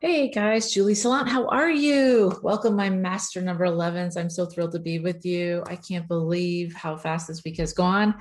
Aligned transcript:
Hey 0.00 0.28
guys, 0.28 0.72
Julie 0.72 0.92
Salant, 0.94 1.28
how 1.28 1.46
are 1.46 1.70
you? 1.70 2.38
Welcome, 2.42 2.76
my 2.76 2.90
master 2.90 3.40
number 3.40 3.64
11s. 3.64 4.18
I'm 4.18 4.28
so 4.28 4.44
thrilled 4.44 4.72
to 4.72 4.78
be 4.80 4.98
with 4.98 5.24
you. 5.24 5.62
I 5.66 5.76
can't 5.76 6.06
believe 6.08 6.74
how 6.74 6.96
fast 6.96 7.28
this 7.28 7.42
week 7.44 7.56
has 7.58 7.72
gone. 7.72 8.16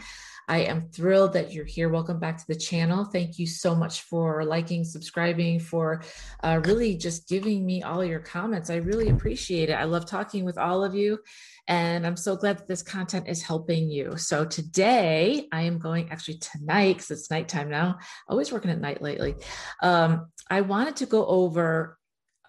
I 0.48 0.60
am 0.60 0.90
thrilled 0.90 1.34
that 1.34 1.54
you're 1.54 1.66
here. 1.66 1.90
Welcome 1.90 2.20
back 2.20 2.38
to 2.38 2.48
the 2.48 2.56
channel. 2.56 3.06
Thank 3.06 3.40
you 3.40 3.48
so 3.48 3.74
much 3.74 4.02
for 4.02 4.44
liking, 4.44 4.84
subscribing, 4.84 5.60
for 5.60 6.04
uh, 6.44 6.62
really 6.66 6.98
just 6.98 7.30
giving 7.30 7.66
me 7.66 7.82
all 7.82 8.04
your 8.04 8.20
comments. 8.20 8.70
I 8.70 8.78
really 8.78 9.10
appreciate 9.10 9.70
it. 9.70 9.74
I 9.74 9.86
love 9.86 10.06
talking 10.06 10.44
with 10.44 10.58
all 10.58 10.84
of 10.84 10.96
you. 10.96 11.20
And 11.68 12.06
I'm 12.06 12.18
so 12.18 12.36
glad 12.36 12.58
that 12.58 12.68
this 12.68 12.82
content 12.82 13.28
is 13.30 13.42
helping 13.42 13.90
you. 13.90 14.18
So 14.18 14.44
today 14.44 15.48
I 15.52 15.62
am 15.62 15.80
going 15.80 16.12
actually 16.12 16.40
tonight, 16.40 16.98
because 16.98 17.12
it's 17.12 17.32
nighttime 17.32 17.70
now, 17.70 18.00
always 18.28 18.52
working 18.52 18.72
at 18.72 18.82
night 18.82 19.02
lately. 19.02 19.36
Um, 19.82 20.28
I 20.50 20.62
wanted 20.62 20.98
to 20.98 21.06
go 21.06 21.26
over, 21.26 21.98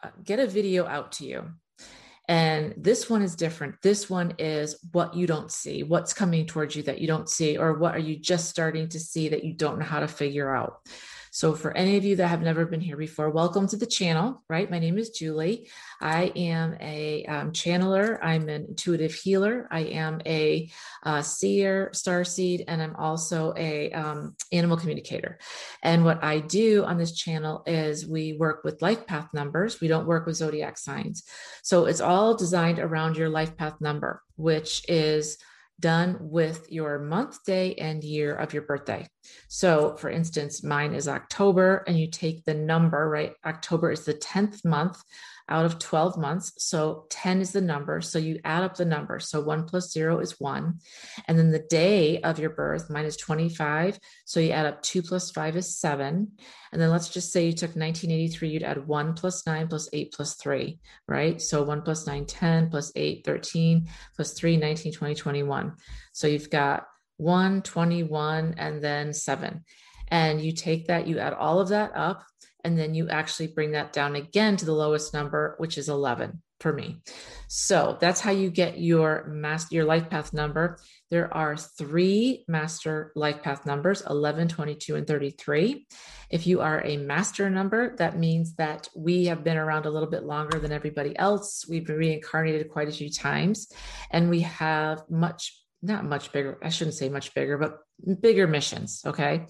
uh, 0.02 0.08
get 0.24 0.40
a 0.40 0.46
video 0.46 0.84
out 0.84 1.12
to 1.12 1.26
you. 1.26 1.44
And 2.26 2.74
this 2.76 3.10
one 3.10 3.22
is 3.22 3.36
different. 3.36 3.82
This 3.82 4.08
one 4.08 4.34
is 4.38 4.76
what 4.92 5.14
you 5.14 5.26
don't 5.26 5.52
see, 5.52 5.82
what's 5.82 6.14
coming 6.14 6.46
towards 6.46 6.74
you 6.74 6.82
that 6.84 7.00
you 7.00 7.06
don't 7.06 7.28
see, 7.28 7.58
or 7.58 7.74
what 7.74 7.94
are 7.94 7.98
you 7.98 8.16
just 8.16 8.48
starting 8.48 8.88
to 8.90 9.00
see 9.00 9.28
that 9.28 9.44
you 9.44 9.52
don't 9.52 9.78
know 9.78 9.84
how 9.84 10.00
to 10.00 10.08
figure 10.08 10.54
out. 10.54 10.80
So, 11.34 11.52
for 11.56 11.76
any 11.76 11.96
of 11.96 12.04
you 12.04 12.14
that 12.14 12.28
have 12.28 12.42
never 12.42 12.64
been 12.64 12.80
here 12.80 12.96
before, 12.96 13.28
welcome 13.28 13.66
to 13.66 13.76
the 13.76 13.86
channel, 13.86 14.44
right? 14.48 14.70
My 14.70 14.78
name 14.78 14.98
is 14.98 15.10
Julie. 15.10 15.68
I 16.00 16.26
am 16.36 16.76
a 16.80 17.26
um, 17.26 17.50
channeler, 17.50 18.20
I'm 18.22 18.48
an 18.48 18.66
intuitive 18.68 19.12
healer, 19.12 19.66
I 19.68 19.80
am 19.80 20.22
a 20.26 20.70
uh, 21.02 21.22
seer, 21.22 21.90
star 21.92 22.22
seed, 22.22 22.62
and 22.68 22.80
I'm 22.80 22.94
also 22.94 23.52
a 23.56 23.90
um, 23.90 24.36
animal 24.52 24.76
communicator. 24.76 25.40
And 25.82 26.04
what 26.04 26.22
I 26.22 26.38
do 26.38 26.84
on 26.84 26.98
this 26.98 27.16
channel 27.16 27.64
is 27.66 28.06
we 28.06 28.34
work 28.34 28.62
with 28.62 28.80
life 28.80 29.04
path 29.04 29.34
numbers, 29.34 29.80
we 29.80 29.88
don't 29.88 30.06
work 30.06 30.26
with 30.26 30.36
zodiac 30.36 30.78
signs. 30.78 31.24
So, 31.64 31.86
it's 31.86 32.00
all 32.00 32.36
designed 32.36 32.78
around 32.78 33.16
your 33.16 33.28
life 33.28 33.56
path 33.56 33.80
number, 33.80 34.22
which 34.36 34.88
is 34.88 35.36
done 35.80 36.16
with 36.20 36.70
your 36.70 36.98
month, 36.98 37.44
day, 37.44 37.74
and 37.74 38.02
year 38.02 38.34
of 38.34 38.52
your 38.52 38.62
birthday. 38.62 39.06
So, 39.48 39.96
for 39.96 40.10
instance, 40.10 40.62
mine 40.62 40.94
is 40.94 41.08
October, 41.08 41.84
and 41.86 41.98
you 41.98 42.10
take 42.10 42.44
the 42.44 42.54
number, 42.54 43.08
right? 43.08 43.32
October 43.44 43.90
is 43.90 44.04
the 44.04 44.14
10th 44.14 44.64
month 44.64 45.02
out 45.48 45.66
of 45.66 45.78
12 45.78 46.16
months. 46.16 46.52
So 46.58 47.06
10 47.10 47.40
is 47.40 47.52
the 47.52 47.60
number. 47.60 48.00
So 48.00 48.18
you 48.18 48.40
add 48.44 48.62
up 48.62 48.76
the 48.76 48.84
number. 48.84 49.20
So 49.20 49.40
one 49.40 49.64
plus 49.64 49.92
zero 49.92 50.20
is 50.20 50.40
one. 50.40 50.80
And 51.28 51.38
then 51.38 51.50
the 51.50 51.64
day 51.70 52.20
of 52.22 52.38
your 52.38 52.50
birth, 52.50 52.88
mine 52.88 53.04
is 53.04 53.16
25. 53.16 53.98
So 54.24 54.40
you 54.40 54.50
add 54.50 54.66
up 54.66 54.82
two 54.82 55.02
plus 55.02 55.30
five 55.30 55.56
is 55.56 55.78
seven. 55.78 56.32
And 56.72 56.80
then 56.80 56.90
let's 56.90 57.10
just 57.10 57.30
say 57.30 57.46
you 57.46 57.52
took 57.52 57.76
1983, 57.76 58.48
you'd 58.48 58.62
add 58.62 58.86
one 58.86 59.14
plus 59.14 59.46
nine 59.46 59.68
plus 59.68 59.88
eight 59.92 60.12
plus 60.12 60.34
three, 60.34 60.80
right? 61.06 61.40
So 61.40 61.62
one 61.62 61.82
plus 61.82 62.06
nine, 62.06 62.26
10 62.26 62.70
plus 62.70 62.90
eight, 62.96 63.24
13 63.24 63.88
plus 64.16 64.32
three, 64.32 64.56
19, 64.56 64.92
20, 64.92 65.14
21. 65.14 65.74
So 66.12 66.26
you've 66.26 66.50
got 66.50 66.86
one, 67.16 67.62
21, 67.62 68.54
and 68.56 68.82
then 68.82 69.12
seven. 69.12 69.64
And 70.08 70.40
you 70.40 70.52
take 70.52 70.88
that, 70.88 71.06
you 71.06 71.18
add 71.18 71.32
all 71.32 71.60
of 71.60 71.68
that 71.68 71.92
up 71.94 72.24
and 72.64 72.78
then 72.78 72.94
you 72.94 73.08
actually 73.08 73.48
bring 73.48 73.72
that 73.72 73.92
down 73.92 74.16
again 74.16 74.56
to 74.56 74.64
the 74.64 74.72
lowest 74.72 75.12
number, 75.12 75.54
which 75.58 75.78
is 75.78 75.88
11 75.88 76.42
for 76.60 76.72
me. 76.72 77.02
So 77.46 77.98
that's 78.00 78.20
how 78.20 78.30
you 78.30 78.50
get 78.50 78.80
your 78.80 79.26
master, 79.28 79.74
your 79.74 79.84
life 79.84 80.08
path 80.08 80.32
number. 80.32 80.78
There 81.10 81.32
are 81.32 81.56
three 81.56 82.44
master 82.48 83.12
life 83.14 83.42
path 83.42 83.66
numbers 83.66 84.02
11, 84.08 84.48
22, 84.48 84.96
and 84.96 85.06
33. 85.06 85.86
If 86.30 86.46
you 86.46 86.62
are 86.62 86.82
a 86.84 86.96
master 86.96 87.50
number, 87.50 87.94
that 87.96 88.18
means 88.18 88.54
that 88.54 88.88
we 88.96 89.26
have 89.26 89.44
been 89.44 89.58
around 89.58 89.84
a 89.84 89.90
little 89.90 90.08
bit 90.08 90.24
longer 90.24 90.58
than 90.58 90.72
everybody 90.72 91.16
else. 91.18 91.66
We've 91.68 91.86
been 91.86 91.96
reincarnated 91.96 92.70
quite 92.70 92.88
a 92.88 92.92
few 92.92 93.10
times, 93.10 93.70
and 94.10 94.30
we 94.30 94.40
have 94.40 95.02
much, 95.10 95.60
not 95.82 96.04
much 96.04 96.32
bigger, 96.32 96.58
I 96.62 96.70
shouldn't 96.70 96.96
say 96.96 97.10
much 97.10 97.34
bigger, 97.34 97.58
but 97.58 97.78
bigger 98.20 98.46
missions. 98.46 99.02
Okay. 99.04 99.46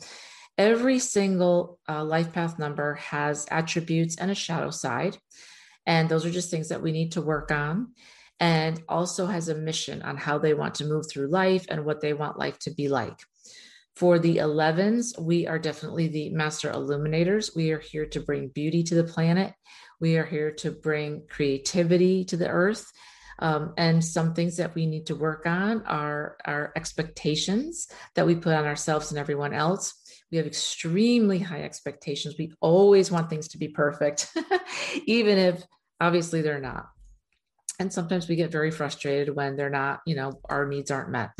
Every 0.57 0.99
single 0.99 1.81
uh, 1.89 2.05
life 2.05 2.33
path 2.33 2.59
number 2.59 2.95
has 2.95 3.47
attributes 3.51 4.17
and 4.17 4.31
a 4.31 4.35
shadow 4.35 4.71
side. 4.71 5.19
And 5.87 6.09
those 6.09 6.25
are 6.25 6.31
just 6.31 6.51
things 6.51 6.69
that 6.69 6.83
we 6.83 6.93
need 6.93 7.13
to 7.13 7.23
work 7.23 7.51
on. 7.51 7.93
And 8.41 8.83
also 8.89 9.27
has 9.27 9.49
a 9.49 9.55
mission 9.55 10.03
on 10.03 10.17
how 10.17 10.39
they 10.39 10.55
want 10.55 10.77
to 10.77 10.87
move 10.87 11.07
through 11.09 11.29
life 11.29 11.67
and 11.69 11.85
what 11.85 12.01
they 12.01 12.13
want 12.13 12.39
life 12.39 12.59
to 12.61 12.71
be 12.71 12.89
like. 12.89 13.19
For 13.97 14.19
the 14.19 14.39
11s, 14.39 15.21
we 15.21 15.47
are 15.47 15.59
definitely 15.59 16.09
the 16.09 16.31
master 16.31 16.71
illuminators. 16.71 17.55
We 17.55 17.71
are 17.71 17.79
here 17.79 18.07
to 18.07 18.21
bring 18.21 18.49
beauty 18.49 18.83
to 18.85 18.95
the 18.97 19.05
planet. 19.05 19.55
We 20.01 20.17
are 20.17 20.25
here 20.25 20.51
to 20.51 20.73
bring 20.73 21.23
creativity 21.31 22.25
to 22.27 22.37
the 22.37 22.49
earth. 22.49 22.91
Um, 23.39 23.73
and 23.77 24.05
some 24.05 24.35
things 24.35 24.57
that 24.57 24.75
we 24.75 24.87
need 24.87 25.07
to 25.07 25.15
work 25.15 25.47
on 25.47 25.85
are 25.87 26.37
our 26.45 26.73
expectations 26.77 27.89
that 28.15 28.27
we 28.27 28.35
put 28.35 28.55
on 28.55 28.65
ourselves 28.65 29.11
and 29.11 29.19
everyone 29.19 29.53
else. 29.53 29.95
We 30.35 30.39
have 30.39 30.49
extremely 30.49 31.39
high 31.39 31.63
expectations. 31.63 32.35
We 32.37 32.53
always 32.61 33.09
want 33.09 33.31
things 33.31 33.47
to 33.51 33.59
be 33.59 33.69
perfect, 33.69 34.37
even 35.07 35.39
if 35.39 35.63
obviously 36.01 36.43
they're 36.43 36.59
not. 36.59 36.89
And 37.79 37.93
sometimes 37.93 38.27
we 38.27 38.35
get 38.35 38.51
very 38.51 38.73
frustrated 38.73 39.33
when 39.33 39.55
they're 39.55 39.71
not, 39.71 40.01
you 40.09 40.17
know, 40.17 40.41
our 40.51 40.67
needs 40.67 40.91
aren't 40.91 41.11
met. 41.11 41.31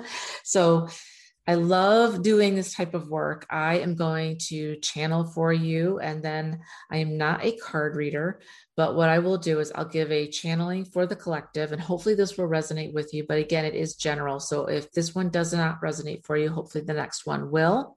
so 0.44 0.88
I 1.46 1.54
love 1.54 2.22
doing 2.22 2.54
this 2.54 2.74
type 2.74 2.92
of 2.92 3.08
work. 3.08 3.46
I 3.48 3.78
am 3.78 3.94
going 3.94 4.36
to 4.48 4.76
channel 4.80 5.24
for 5.24 5.50
you, 5.50 5.98
and 6.00 6.22
then 6.22 6.60
I 6.90 6.98
am 6.98 7.16
not 7.16 7.42
a 7.42 7.56
card 7.56 7.96
reader. 7.96 8.42
But 8.76 8.96
what 8.96 9.08
I 9.08 9.20
will 9.20 9.38
do 9.38 9.60
is 9.60 9.72
I'll 9.74 9.86
give 9.86 10.12
a 10.12 10.28
channeling 10.28 10.84
for 10.84 11.06
the 11.06 11.16
collective, 11.16 11.72
and 11.72 11.80
hopefully 11.80 12.16
this 12.16 12.36
will 12.36 12.48
resonate 12.48 12.92
with 12.92 13.14
you. 13.14 13.24
But 13.26 13.38
again, 13.38 13.64
it 13.64 13.74
is 13.74 13.94
general. 13.94 14.40
So 14.40 14.66
if 14.66 14.92
this 14.92 15.14
one 15.14 15.30
does 15.30 15.54
not 15.54 15.80
resonate 15.80 16.26
for 16.26 16.36
you, 16.36 16.50
hopefully 16.50 16.84
the 16.84 16.92
next 16.92 17.24
one 17.24 17.50
will. 17.50 17.96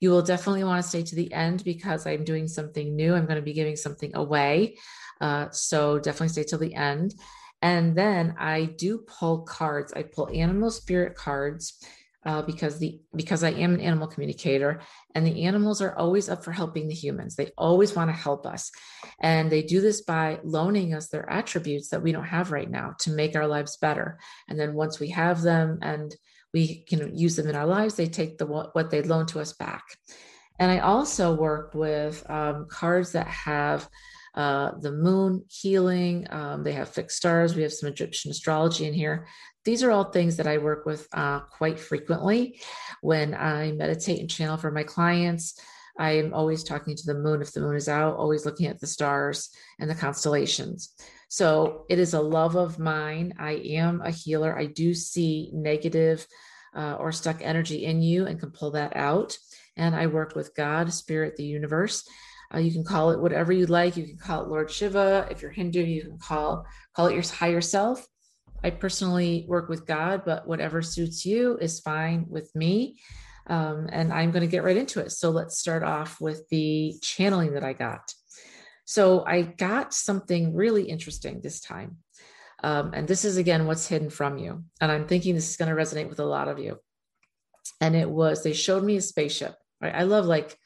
You 0.00 0.10
will 0.10 0.22
definitely 0.22 0.64
want 0.64 0.82
to 0.82 0.88
stay 0.88 1.02
to 1.02 1.14
the 1.14 1.32
end 1.32 1.64
because 1.64 2.06
I'm 2.06 2.24
doing 2.24 2.48
something 2.48 2.94
new. 2.94 3.14
I'm 3.14 3.26
going 3.26 3.36
to 3.36 3.42
be 3.42 3.52
giving 3.52 3.76
something 3.76 4.14
away. 4.14 4.76
Uh, 5.20 5.48
so 5.50 5.98
definitely 5.98 6.28
stay 6.28 6.44
till 6.44 6.58
the 6.58 6.74
end. 6.74 7.14
And 7.62 7.96
then 7.96 8.34
I 8.38 8.66
do 8.66 8.98
pull 8.98 9.40
cards. 9.40 9.92
I 9.94 10.02
pull 10.02 10.28
animal 10.32 10.70
spirit 10.70 11.14
cards. 11.14 11.82
Uh, 12.24 12.42
because 12.42 12.80
the 12.80 13.00
because 13.14 13.44
I 13.44 13.52
am 13.52 13.72
an 13.72 13.80
animal 13.80 14.08
communicator 14.08 14.80
and 15.14 15.24
the 15.24 15.44
animals 15.44 15.80
are 15.80 15.96
always 15.96 16.28
up 16.28 16.42
for 16.42 16.50
helping 16.50 16.88
the 16.88 16.94
humans. 16.94 17.36
They 17.36 17.52
always 17.56 17.94
want 17.94 18.10
to 18.10 18.16
help 18.16 18.46
us. 18.46 18.72
And 19.20 19.48
they 19.48 19.62
do 19.62 19.80
this 19.80 20.00
by 20.00 20.40
loaning 20.42 20.92
us 20.92 21.06
their 21.06 21.30
attributes 21.30 21.90
that 21.90 22.02
we 22.02 22.10
don't 22.10 22.24
have 22.24 22.50
right 22.50 22.68
now 22.68 22.94
to 23.02 23.12
make 23.12 23.36
our 23.36 23.46
lives 23.46 23.76
better. 23.76 24.18
And 24.48 24.58
then 24.58 24.74
once 24.74 24.98
we 24.98 25.10
have 25.10 25.40
them 25.40 25.78
and 25.82 26.16
we 26.56 26.78
can 26.88 27.14
use 27.14 27.36
them 27.36 27.48
in 27.48 27.54
our 27.54 27.66
lives. 27.66 27.94
They 27.94 28.08
take 28.08 28.38
the 28.38 28.46
what 28.46 28.90
they 28.90 29.02
loan 29.02 29.26
to 29.26 29.40
us 29.40 29.52
back. 29.52 29.84
And 30.58 30.70
i 30.70 30.78
also 30.78 31.34
work 31.34 31.74
with 31.74 32.14
um, 32.30 32.66
cards 32.70 33.12
that 33.12 33.26
have 33.26 33.80
uh, 34.34 34.70
the 34.80 34.92
moon 34.92 35.44
healing. 35.48 36.26
Um, 36.30 36.62
they 36.62 36.72
have 36.72 36.88
fixed 36.88 37.18
stars. 37.18 37.54
We 37.54 37.62
have 37.62 37.74
some 37.74 37.90
egyptian 37.90 38.30
astrology 38.30 38.86
in 38.86 38.94
here. 38.94 39.26
These 39.66 39.82
are 39.82 39.90
all 39.90 40.04
things 40.04 40.34
that 40.38 40.46
i 40.46 40.56
work 40.56 40.86
with 40.86 41.02
uh, 41.12 41.40
quite 41.58 41.78
frequently. 41.78 42.40
When 43.02 43.34
i 43.34 43.72
meditate 43.72 44.20
and 44.20 44.30
channel 44.36 44.56
for 44.56 44.70
my 44.70 44.84
clients 44.94 45.46
i 45.98 46.10
am 46.20 46.32
always 46.38 46.62
talking 46.62 46.94
to 46.96 47.06
the 47.06 47.20
moon 47.24 47.40
if 47.42 47.52
the 47.52 47.64
moon 47.66 47.76
is 47.82 47.88
out 47.98 48.16
always 48.22 48.44
looking 48.46 48.66
at 48.66 48.80
the 48.80 48.92
stars 48.96 49.38
and 49.78 49.88
the 49.90 50.02
constellations. 50.06 50.78
So 51.28 51.86
it 51.88 51.98
is 51.98 52.14
a 52.14 52.20
love 52.20 52.54
of 52.56 52.78
mine. 52.78 53.34
I 53.38 53.52
am 53.82 54.00
a 54.00 54.10
healer. 54.10 54.56
I 54.56 54.66
do 54.66 54.94
see 54.94 55.50
negative 55.52 56.26
uh, 56.76 56.96
or 56.98 57.10
stuck 57.10 57.40
energy 57.40 57.84
in 57.84 58.02
you 58.02 58.26
and 58.26 58.38
can 58.38 58.50
pull 58.50 58.70
that 58.72 58.94
out. 58.96 59.36
And 59.76 59.94
I 59.94 60.06
work 60.06 60.34
with 60.34 60.54
God, 60.54 60.92
Spirit, 60.92 61.36
the 61.36 61.44
universe. 61.44 62.06
Uh, 62.54 62.58
you 62.58 62.70
can 62.70 62.84
call 62.84 63.10
it 63.10 63.20
whatever 63.20 63.52
you 63.52 63.66
like. 63.66 63.96
You 63.96 64.04
can 64.04 64.18
call 64.18 64.42
it 64.42 64.48
Lord 64.48 64.70
Shiva. 64.70 65.26
If 65.30 65.42
you're 65.42 65.50
Hindu, 65.50 65.82
you 65.82 66.02
can 66.02 66.18
call 66.18 66.64
call 66.94 67.06
it 67.06 67.14
your 67.14 67.22
higher 67.22 67.60
self. 67.60 68.06
I 68.62 68.70
personally 68.70 69.44
work 69.48 69.68
with 69.68 69.86
God, 69.86 70.22
but 70.24 70.46
whatever 70.46 70.82
suits 70.82 71.26
you 71.26 71.58
is 71.58 71.80
fine 71.80 72.26
with 72.28 72.54
me. 72.54 72.98
Um, 73.48 73.88
and 73.92 74.12
I'm 74.12 74.32
going 74.32 74.42
to 74.42 74.50
get 74.50 74.64
right 74.64 74.76
into 74.76 75.00
it. 75.00 75.12
So 75.12 75.30
let's 75.30 75.58
start 75.58 75.82
off 75.82 76.20
with 76.20 76.48
the 76.50 76.94
channeling 77.02 77.54
that 77.54 77.62
I 77.62 77.74
got. 77.74 78.12
So 78.84 79.24
I 79.24 79.42
got 79.42 79.92
something 79.92 80.54
really 80.54 80.84
interesting 80.84 81.40
this 81.40 81.60
time. 81.60 81.98
Um, 82.62 82.92
and 82.94 83.06
this 83.06 83.24
is 83.24 83.36
again 83.36 83.66
what's 83.66 83.86
hidden 83.86 84.10
from 84.10 84.38
you. 84.38 84.64
And 84.80 84.90
I'm 84.90 85.06
thinking 85.06 85.34
this 85.34 85.50
is 85.50 85.56
going 85.56 85.74
to 85.74 85.80
resonate 85.80 86.08
with 86.08 86.20
a 86.20 86.24
lot 86.24 86.48
of 86.48 86.58
you. 86.58 86.78
And 87.80 87.94
it 87.94 88.08
was, 88.08 88.42
they 88.42 88.52
showed 88.52 88.82
me 88.82 88.96
a 88.96 89.02
spaceship. 89.02 89.54
Right? 89.80 89.94
I 89.94 90.04
love 90.04 90.24
like 90.24 90.58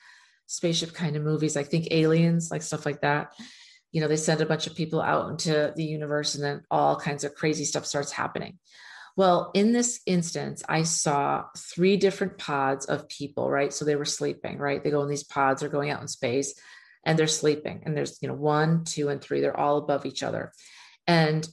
spaceship 0.46 0.92
kind 0.92 1.16
of 1.16 1.22
movies. 1.22 1.56
I 1.56 1.64
think 1.64 1.88
aliens, 1.90 2.50
like 2.50 2.62
stuff 2.62 2.86
like 2.86 3.00
that. 3.02 3.32
You 3.92 4.00
know, 4.00 4.08
they 4.08 4.16
send 4.16 4.40
a 4.40 4.46
bunch 4.46 4.66
of 4.66 4.76
people 4.76 5.00
out 5.00 5.30
into 5.30 5.72
the 5.74 5.84
universe 5.84 6.36
and 6.36 6.44
then 6.44 6.62
all 6.70 6.96
kinds 6.96 7.24
of 7.24 7.34
crazy 7.34 7.64
stuff 7.64 7.86
starts 7.86 8.12
happening. 8.12 8.58
Well, 9.16 9.50
in 9.54 9.72
this 9.72 10.00
instance, 10.06 10.62
I 10.68 10.84
saw 10.84 11.44
three 11.56 11.96
different 11.96 12.38
pods 12.38 12.86
of 12.86 13.08
people, 13.08 13.50
right? 13.50 13.72
So 13.72 13.84
they 13.84 13.96
were 13.96 14.04
sleeping, 14.04 14.58
right? 14.58 14.82
They 14.82 14.90
go 14.90 15.02
in 15.02 15.08
these 15.08 15.24
pods, 15.24 15.60
they're 15.60 15.68
going 15.68 15.90
out 15.90 16.00
in 16.00 16.08
space 16.08 16.54
and 17.04 17.18
they're 17.18 17.26
sleeping. 17.26 17.82
And 17.84 17.96
there's, 17.96 18.18
you 18.22 18.28
know, 18.28 18.34
one, 18.34 18.84
two, 18.84 19.08
and 19.08 19.20
three, 19.20 19.40
they're 19.40 19.58
all 19.58 19.78
above 19.78 20.06
each 20.06 20.22
other. 20.22 20.52
And 21.06 21.46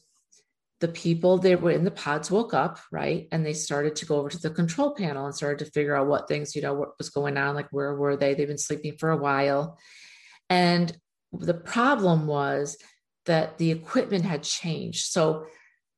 the 0.79 0.87
people 0.87 1.39
that 1.39 1.61
were 1.61 1.71
in 1.71 1.83
the 1.83 1.91
pods 1.91 2.29
woke 2.29 2.53
up, 2.53 2.79
right? 2.91 3.27
And 3.31 3.45
they 3.45 3.53
started 3.53 3.95
to 3.97 4.05
go 4.05 4.17
over 4.17 4.29
to 4.29 4.37
the 4.37 4.51
control 4.51 4.93
panel 4.93 5.25
and 5.25 5.35
started 5.35 5.65
to 5.65 5.71
figure 5.71 5.95
out 5.95 6.07
what 6.07 6.27
things, 6.27 6.55
you 6.55 6.61
know, 6.61 6.73
what 6.73 6.97
was 6.97 7.09
going 7.09 7.35
on, 7.35 7.55
like 7.55 7.69
where 7.71 7.95
were 7.95 8.15
they? 8.15 8.33
They've 8.33 8.47
been 8.47 8.57
sleeping 8.57 8.95
for 8.99 9.09
a 9.09 9.17
while. 9.17 9.79
And 10.49 10.95
the 11.31 11.55
problem 11.55 12.27
was 12.27 12.77
that 13.25 13.57
the 13.57 13.71
equipment 13.71 14.23
had 14.23 14.43
changed. 14.43 15.11
So 15.11 15.45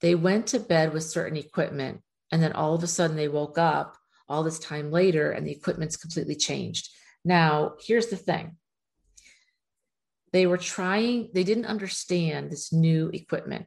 they 0.02 0.16
went 0.16 0.48
to 0.48 0.60
bed 0.60 0.94
with 0.94 1.04
certain 1.04 1.38
equipment, 1.38 2.02
and 2.32 2.42
then 2.42 2.54
all 2.54 2.74
of 2.74 2.84
a 2.84 2.88
sudden 2.88 3.18
they 3.18 3.28
woke 3.28 3.58
up 3.58 3.98
all 4.30 4.44
this 4.44 4.60
time 4.60 4.92
later 4.92 5.32
and 5.32 5.46
the 5.46 5.52
equipment's 5.52 5.98
completely 5.98 6.36
changed. 6.36 6.90
Now, 7.26 7.74
here's 7.86 8.08
the 8.08 8.16
thing 8.16 8.56
they 10.32 10.46
were 10.46 10.58
trying, 10.58 11.30
they 11.34 11.44
didn't 11.44 11.66
understand 11.66 12.52
this 12.52 12.72
new 12.72 13.10
equipment 13.14 13.66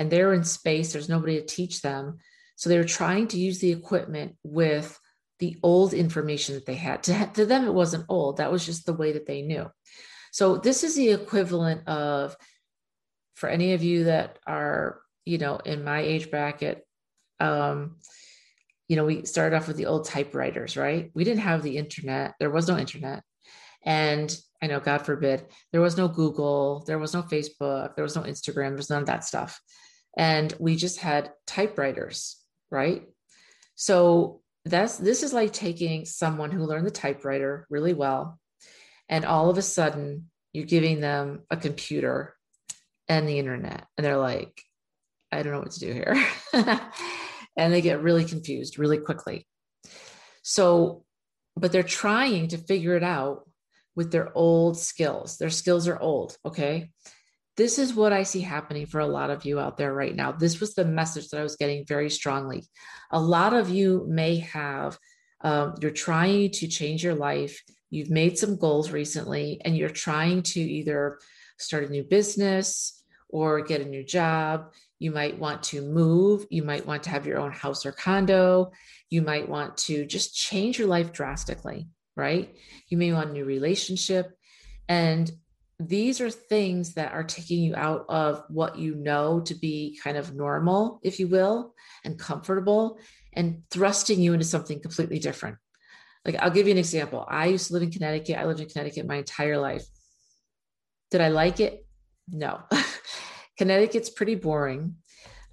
and 0.00 0.10
they're 0.10 0.32
in 0.32 0.44
space, 0.44 0.94
there's 0.94 1.10
nobody 1.10 1.38
to 1.38 1.44
teach 1.44 1.82
them. 1.82 2.16
So 2.56 2.70
they 2.70 2.78
were 2.78 2.84
trying 2.84 3.28
to 3.28 3.38
use 3.38 3.58
the 3.58 3.70
equipment 3.70 4.34
with 4.42 4.98
the 5.40 5.58
old 5.62 5.92
information 5.92 6.54
that 6.54 6.64
they 6.64 6.74
had. 6.74 7.02
To, 7.02 7.30
to 7.34 7.44
them, 7.44 7.66
it 7.66 7.74
wasn't 7.74 8.06
old, 8.08 8.38
that 8.38 8.50
was 8.50 8.64
just 8.64 8.86
the 8.86 8.94
way 8.94 9.12
that 9.12 9.26
they 9.26 9.42
knew. 9.42 9.66
So 10.32 10.56
this 10.56 10.84
is 10.84 10.96
the 10.96 11.10
equivalent 11.10 11.86
of, 11.86 12.34
for 13.34 13.50
any 13.50 13.74
of 13.74 13.82
you 13.82 14.04
that 14.04 14.38
are, 14.46 15.02
you 15.26 15.36
know, 15.36 15.58
in 15.58 15.84
my 15.84 16.00
age 16.00 16.30
bracket, 16.30 16.82
um, 17.38 17.96
you 18.88 18.96
know, 18.96 19.04
we 19.04 19.26
started 19.26 19.54
off 19.54 19.68
with 19.68 19.76
the 19.76 19.86
old 19.86 20.06
typewriters, 20.06 20.78
right? 20.78 21.10
We 21.14 21.24
didn't 21.24 21.42
have 21.42 21.62
the 21.62 21.76
internet. 21.76 22.36
There 22.40 22.50
was 22.50 22.68
no 22.68 22.78
internet. 22.78 23.22
And 23.84 24.34
I 24.62 24.66
know, 24.66 24.80
God 24.80 25.04
forbid, 25.04 25.44
there 25.72 25.82
was 25.82 25.98
no 25.98 26.08
Google, 26.08 26.84
there 26.86 26.98
was 26.98 27.12
no 27.12 27.22
Facebook, 27.22 27.96
there 27.96 28.02
was 28.02 28.16
no 28.16 28.22
Instagram, 28.22 28.70
there's 28.70 28.90
none 28.90 29.02
of 29.02 29.06
that 29.08 29.24
stuff. 29.24 29.60
And 30.16 30.52
we 30.58 30.76
just 30.76 30.98
had 30.98 31.32
typewriters, 31.46 32.36
right? 32.70 33.02
So 33.74 34.42
that's 34.64 34.98
this 34.98 35.22
is 35.22 35.32
like 35.32 35.52
taking 35.52 36.04
someone 36.04 36.50
who 36.50 36.64
learned 36.64 36.86
the 36.86 36.90
typewriter 36.90 37.66
really 37.70 37.94
well, 37.94 38.38
and 39.08 39.24
all 39.24 39.48
of 39.48 39.58
a 39.58 39.62
sudden 39.62 40.30
you're 40.52 40.66
giving 40.66 41.00
them 41.00 41.42
a 41.50 41.56
computer 41.56 42.36
and 43.08 43.28
the 43.28 43.38
internet, 43.38 43.86
and 43.96 44.04
they're 44.04 44.18
like, 44.18 44.62
I 45.32 45.42
don't 45.42 45.52
know 45.52 45.60
what 45.60 45.70
to 45.72 45.80
do 45.80 45.92
here. 45.92 46.24
and 47.56 47.72
they 47.72 47.80
get 47.80 48.02
really 48.02 48.24
confused 48.24 48.78
really 48.78 48.98
quickly. 48.98 49.46
So, 50.42 51.04
but 51.56 51.72
they're 51.72 51.82
trying 51.82 52.48
to 52.48 52.58
figure 52.58 52.96
it 52.96 53.02
out 53.02 53.48
with 53.96 54.12
their 54.12 54.36
old 54.36 54.78
skills. 54.78 55.38
Their 55.38 55.50
skills 55.50 55.88
are 55.88 55.98
old. 55.98 56.36
Okay. 56.44 56.90
This 57.60 57.78
is 57.78 57.92
what 57.92 58.14
I 58.14 58.22
see 58.22 58.40
happening 58.40 58.86
for 58.86 59.00
a 59.00 59.06
lot 59.06 59.28
of 59.28 59.44
you 59.44 59.60
out 59.60 59.76
there 59.76 59.92
right 59.92 60.16
now. 60.16 60.32
This 60.32 60.60
was 60.60 60.72
the 60.72 60.86
message 60.86 61.28
that 61.28 61.40
I 61.40 61.42
was 61.42 61.56
getting 61.56 61.84
very 61.84 62.08
strongly. 62.08 62.64
A 63.10 63.20
lot 63.20 63.52
of 63.52 63.68
you 63.68 64.06
may 64.08 64.36
have, 64.36 64.96
um, 65.42 65.74
you're 65.78 65.90
trying 65.90 66.52
to 66.52 66.66
change 66.66 67.04
your 67.04 67.14
life. 67.14 67.62
You've 67.90 68.08
made 68.08 68.38
some 68.38 68.56
goals 68.56 68.92
recently, 68.92 69.60
and 69.62 69.76
you're 69.76 69.90
trying 69.90 70.42
to 70.54 70.60
either 70.60 71.18
start 71.58 71.84
a 71.84 71.92
new 71.92 72.02
business 72.02 73.04
or 73.28 73.60
get 73.60 73.82
a 73.82 73.84
new 73.84 74.04
job. 74.04 74.72
You 74.98 75.10
might 75.10 75.38
want 75.38 75.62
to 75.64 75.82
move. 75.82 76.46
You 76.48 76.62
might 76.62 76.86
want 76.86 77.02
to 77.02 77.10
have 77.10 77.26
your 77.26 77.40
own 77.40 77.52
house 77.52 77.84
or 77.84 77.92
condo. 77.92 78.72
You 79.10 79.20
might 79.20 79.50
want 79.50 79.76
to 79.88 80.06
just 80.06 80.34
change 80.34 80.78
your 80.78 80.88
life 80.88 81.12
drastically 81.12 81.88
right? 82.16 82.54
You 82.88 82.98
may 82.98 83.12
want 83.12 83.30
a 83.30 83.32
new 83.32 83.44
relationship. 83.44 84.32
And 84.88 85.30
these 85.88 86.20
are 86.20 86.30
things 86.30 86.94
that 86.94 87.12
are 87.12 87.24
taking 87.24 87.62
you 87.62 87.74
out 87.74 88.04
of 88.08 88.44
what 88.48 88.78
you 88.78 88.94
know 88.94 89.40
to 89.40 89.54
be 89.54 89.98
kind 90.02 90.16
of 90.16 90.34
normal, 90.34 91.00
if 91.02 91.18
you 91.18 91.26
will, 91.26 91.74
and 92.04 92.18
comfortable, 92.18 92.98
and 93.32 93.62
thrusting 93.70 94.20
you 94.20 94.32
into 94.32 94.44
something 94.44 94.80
completely 94.80 95.18
different. 95.18 95.56
Like, 96.24 96.36
I'll 96.38 96.50
give 96.50 96.66
you 96.66 96.72
an 96.72 96.78
example. 96.78 97.24
I 97.26 97.46
used 97.46 97.68
to 97.68 97.72
live 97.72 97.82
in 97.82 97.90
Connecticut. 97.90 98.36
I 98.36 98.44
lived 98.44 98.60
in 98.60 98.68
Connecticut 98.68 99.06
my 99.06 99.16
entire 99.16 99.58
life. 99.58 99.84
Did 101.10 101.22
I 101.22 101.28
like 101.28 101.60
it? 101.60 101.86
No. 102.28 102.60
Connecticut's 103.58 104.10
pretty 104.10 104.34
boring. 104.34 104.96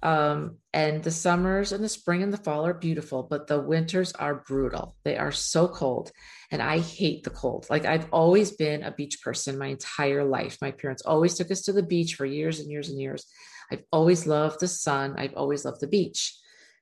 Um, 0.02 0.58
and 0.72 1.02
the 1.02 1.10
summers 1.10 1.72
and 1.72 1.82
the 1.82 1.88
spring 1.88 2.22
and 2.22 2.32
the 2.32 2.38
fall 2.38 2.64
are 2.66 2.74
beautiful, 2.74 3.24
but 3.24 3.48
the 3.48 3.60
winters 3.60 4.12
are 4.12 4.44
brutal. 4.46 4.96
They 5.04 5.16
are 5.16 5.32
so 5.32 5.66
cold. 5.66 6.12
And 6.52 6.62
I 6.62 6.78
hate 6.78 7.24
the 7.24 7.30
cold. 7.30 7.66
Like 7.68 7.84
I've 7.84 8.06
always 8.12 8.52
been 8.52 8.84
a 8.84 8.92
beach 8.92 9.20
person 9.22 9.58
my 9.58 9.66
entire 9.66 10.24
life. 10.24 10.58
My 10.60 10.70
parents 10.70 11.02
always 11.02 11.34
took 11.34 11.50
us 11.50 11.62
to 11.62 11.72
the 11.72 11.82
beach 11.82 12.14
for 12.14 12.26
years 12.26 12.60
and 12.60 12.70
years 12.70 12.88
and 12.88 13.00
years. 13.00 13.26
I've 13.72 13.82
always 13.92 14.26
loved 14.26 14.60
the 14.60 14.68
sun. 14.68 15.16
I've 15.18 15.34
always 15.34 15.64
loved 15.64 15.80
the 15.80 15.88
beach. 15.88 16.36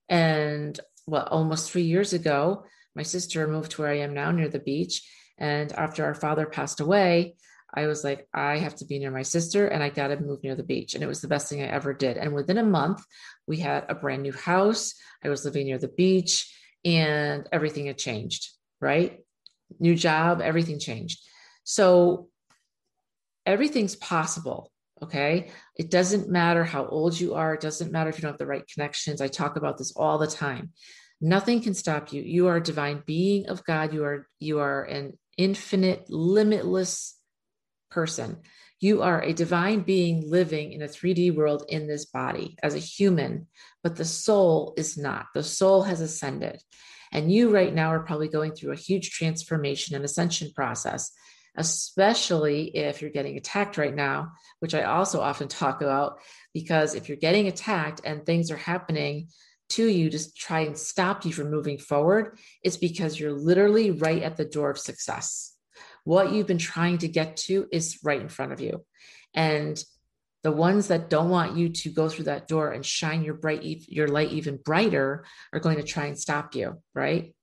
And 0.09 0.79
well, 1.07 1.27
almost 1.31 1.71
three 1.71 1.83
years 1.83 2.13
ago, 2.13 2.65
my 2.95 3.03
sister 3.03 3.47
moved 3.47 3.73
to 3.73 3.83
where 3.83 3.91
I 3.91 3.99
am 3.99 4.15
now 4.15 4.31
near 4.31 4.49
the 4.49 4.59
beach. 4.59 5.03
And 5.39 5.73
after 5.73 6.05
our 6.05 6.15
father 6.15 6.47
passed 6.47 6.81
away, 6.81 7.37
I 7.77 7.87
was 7.87 8.03
like, 8.03 8.27
I 8.33 8.57
have 8.57 8.75
to 8.77 8.87
be 8.87 8.99
near 8.99 9.11
my 9.11 9.23
sister 9.23 9.69
and 9.69 9.83
I 9.83 9.91
got 9.91 10.09
to 10.09 10.19
move 10.19 10.43
near 10.43 10.55
the 10.55 10.63
beach. 10.63 10.95
And 10.95 11.05
it 11.05 11.07
was 11.07 11.21
the 11.21 11.29
best 11.29 11.49
thing 11.49 11.61
I 11.61 11.67
ever 11.67 11.93
did. 11.93 12.17
And 12.17 12.33
within 12.33 12.57
a 12.57 12.65
month, 12.65 13.05
we 13.47 13.59
had 13.59 13.85
a 13.89 13.95
brand 13.95 14.23
new 14.23 14.33
house. 14.33 14.95
I 15.23 15.29
was 15.29 15.45
living 15.45 15.67
near 15.67 15.79
the 15.79 15.89
beach 15.89 16.51
and 16.85 17.47
everything 17.53 17.87
had 17.87 17.99
changed, 17.99 18.49
right? 18.81 19.21
New 19.79 19.95
job, 19.95 20.41
everything 20.41 20.79
changed. 20.79 21.21
So 21.65 22.29
everything's 23.45 23.97
possible. 23.97 24.73
Okay. 25.03 25.51
It 25.75 25.91
doesn't 25.91 26.31
matter 26.31 26.65
how 26.65 26.87
old 26.87 27.21
you 27.21 27.35
are. 27.35 27.53
It 27.53 27.61
doesn't 27.61 27.93
matter 27.93 28.09
if 28.09 28.17
you 28.17 28.23
don't 28.23 28.33
have 28.33 28.39
the 28.39 28.47
right 28.47 28.67
connections. 28.67 29.21
I 29.21 29.29
talk 29.29 29.57
about 29.57 29.77
this 29.77 29.93
all 29.95 30.17
the 30.17 30.27
time. 30.27 30.73
Nothing 31.21 31.61
can 31.61 31.75
stop 31.75 32.13
you. 32.13 32.23
You 32.23 32.47
are 32.47 32.57
a 32.57 32.63
divine 32.63 33.03
being 33.05 33.49
of 33.49 33.65
God. 33.65 33.93
You 33.93 34.05
are, 34.05 34.27
you 34.39 34.61
are 34.61 34.85
an 34.85 35.19
infinite, 35.37 36.09
limitless 36.09 37.16
person. 37.91 38.39
You 38.79 39.03
are 39.03 39.23
a 39.23 39.33
divine 39.33 39.81
being 39.81 40.31
living 40.31 40.73
in 40.73 40.83
a 40.83 40.87
3D 40.87 41.35
world 41.35 41.65
in 41.69 41.87
this 41.87 42.05
body 42.05 42.57
as 42.63 42.75
a 42.75 42.79
human, 42.79 43.47
but 43.83 43.97
the 43.97 44.05
soul 44.05 44.75
is 44.77 44.99
not. 44.99 45.27
The 45.35 45.43
soul 45.43 45.83
has 45.83 46.01
ascended. 46.01 46.61
And 47.13 47.33
you 47.33 47.51
right 47.51 47.73
now 47.73 47.89
are 47.93 48.05
probably 48.05 48.29
going 48.29 48.53
through 48.53 48.73
a 48.73 48.77
huge 48.77 49.11
transformation 49.11 49.97
and 49.97 50.05
ascension 50.05 50.53
process, 50.55 51.11
especially 51.57 52.77
if 52.77 53.01
you're 53.01 53.11
getting 53.11 53.39
attacked 53.39 53.79
right 53.79 53.95
now, 53.95 54.33
which 54.61 54.75
I 54.75 54.83
also 54.83 55.21
often 55.21 55.49
talk 55.49 55.81
about. 55.81 56.19
Because 56.53 56.95
if 56.95 57.09
you're 57.09 57.17
getting 57.17 57.47
attacked 57.47 58.03
and 58.05 58.27
things 58.27 58.51
are 58.51 58.57
happening 58.57 59.29
to 59.71 59.87
you 59.87 60.11
to 60.11 60.35
try 60.35 60.61
and 60.61 60.77
stop 60.77 61.25
you 61.25 61.33
from 61.33 61.51
moving 61.51 61.79
forward, 61.79 62.39
it's 62.63 62.77
because 62.77 63.19
you're 63.19 63.33
literally 63.33 63.91
right 63.91 64.23
at 64.23 64.37
the 64.37 64.45
door 64.45 64.71
of 64.71 64.79
success 64.79 65.56
what 66.07 66.31
you've 66.33 66.47
been 66.47 66.57
trying 66.57 66.99
to 66.99 67.09
get 67.09 67.37
to 67.37 67.67
is 67.73 67.99
right 68.05 68.21
in 68.21 68.29
front 68.29 68.53
of 68.53 68.61
you. 68.61 68.85
And 69.35 69.77
the 70.45 70.53
ones 70.53 70.87
that 70.87 71.11
don't 71.11 71.31
want 71.31 71.57
you 71.57 71.69
to 71.71 71.91
go 71.91 72.09
through 72.09 72.27
that 72.27 72.47
door 72.47 72.71
and 72.71 72.87
shine 72.87 73.25
your 73.25 73.35
bright 73.35 73.65
your 73.89 74.07
light 74.07 74.31
even 74.31 74.57
brighter 74.65 75.25
are 75.53 75.59
going 75.59 75.79
to 75.79 75.83
try 75.83 76.07
and 76.07 76.17
stop 76.17 76.55
you, 76.55 76.81
right? 76.95 77.35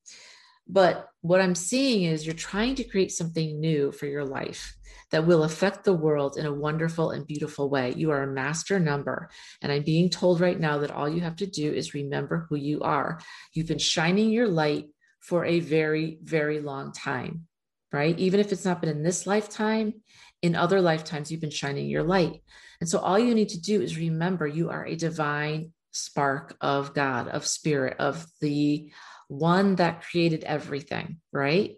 But 0.65 1.10
what 1.20 1.41
I'm 1.41 1.55
seeing 1.55 2.03
is 2.03 2.25
you're 2.25 2.36
trying 2.36 2.75
to 2.75 2.86
create 2.86 3.12
something 3.12 3.60
new 3.60 3.91
for 3.91 4.05
your 4.05 4.24
life 4.24 4.77
that 5.12 5.27
will 5.27 5.43
affect 5.43 5.84
the 5.84 5.93
world 5.93 6.38
in 6.38 6.46
a 6.46 6.53
wonderful 6.53 7.12
and 7.12 7.27
beautiful 7.27 7.70
way. 7.70 7.93
You 7.98 8.12
are 8.12 8.24
a 8.24 8.27
master 8.27 8.79
number. 8.79 9.29
And 9.62 9.74
I'm 9.74 9.84
being 9.84 10.10
told 10.10 10.39
right 10.39 10.58
now 10.58 10.77
that 10.77 10.91
all 10.91 11.10
you 11.10 11.20
have 11.20 11.36
to 11.36 11.46
do 11.46 11.74
is 11.74 11.93
remember 11.93 12.48
who 12.48 12.55
you 12.55 12.79
are. 12.79 13.20
You've 13.51 13.67
been 13.67 13.77
shining 13.77 14.29
your 14.29 14.48
light 14.48 14.86
for 15.20 15.43
a 15.43 15.60
very, 15.60 16.17
very 16.24 16.62
long 16.62 16.93
time 16.93 17.48
right? 17.94 18.18
Even 18.20 18.40
if 18.40 18.52
it's 18.52 18.66
not 18.66 18.82
been 18.82 18.90
in 18.90 19.04
this 19.04 19.28
lifetime, 19.28 19.94
in 20.42 20.56
other 20.56 20.82
lifetimes, 20.82 21.32
you've 21.32 21.40
been 21.40 21.52
shining 21.52 21.88
your 21.88 22.04
light. 22.04 22.42
And 22.82 22.90
so 22.90 23.00
all 23.00 23.20
you 23.20 23.36
need 23.36 23.50
to 23.50 23.62
do 23.62 23.82
is 23.82 23.98
remember 23.98 24.48
you 24.48 24.72
are 24.72 24.86
a 24.86 24.96
divine 24.96 25.72
spark 25.92 26.58
of 26.60 26.94
God, 26.96 27.30
of 27.30 27.46
spirit, 27.46 27.98
of 28.00 28.26
the 28.42 28.92
one 29.28 29.76
that 29.76 30.02
created 30.02 30.44
everything, 30.44 31.20
right? 31.32 31.76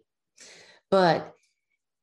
But 0.90 1.34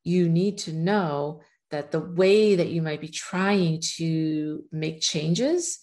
you 0.04 0.28
need 0.28 0.59
to 0.59 0.73
know 0.73 1.40
that 1.71 1.90
the 1.90 2.00
way 2.00 2.57
that 2.57 2.69
you 2.69 2.83
might 2.83 3.00
be 3.00 3.09
trying 3.09 3.81
to 3.97 4.62
make 4.71 5.00
changes 5.00 5.78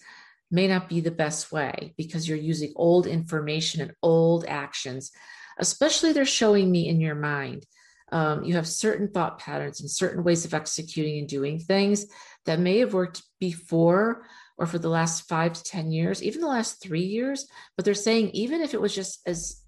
may 0.52 0.68
not 0.68 0.88
be 0.88 1.02
the 1.02 1.12
best 1.12 1.52
way 1.52 1.94
because 1.98 2.30
you're 2.30 2.38
using 2.38 2.74
old 2.76 3.08
information 3.08 3.82
and 3.82 3.94
old 4.04 4.46
actions, 4.48 5.12
especially 5.58 6.14
they're 6.14 6.26
showing 6.26 6.70
me 6.70 6.88
in 6.88 7.02
your 7.02 7.16
mind 7.16 7.66
um, 8.12 8.44
you 8.44 8.56
have 8.56 8.68
certain 8.68 9.10
thought 9.10 9.40
patterns 9.40 9.82
and 9.82 9.90
certain 9.90 10.24
ways 10.24 10.46
of 10.46 10.54
executing 10.54 11.20
and 11.20 11.28
doing 11.28 11.60
things 11.60 12.06
that 12.46 12.60
may 12.60 12.80
have 12.80 12.94
worked 12.94 13.22
before 13.40 14.26
or 14.58 14.66
for 14.66 14.80
the 14.80 14.90
last 14.90 15.28
five 15.28 15.54
to 15.54 15.64
10 15.64 15.92
years, 15.92 16.22
even 16.22 16.42
the 16.42 16.48
last 16.48 16.82
three 16.82 17.04
years. 17.04 17.48
But 17.76 17.86
they're 17.86 17.94
saying 17.94 18.32
even 18.32 18.62
if 18.62 18.74
it 18.74 18.82
was 18.82 18.94
just 18.94 19.22
as, 19.26 19.62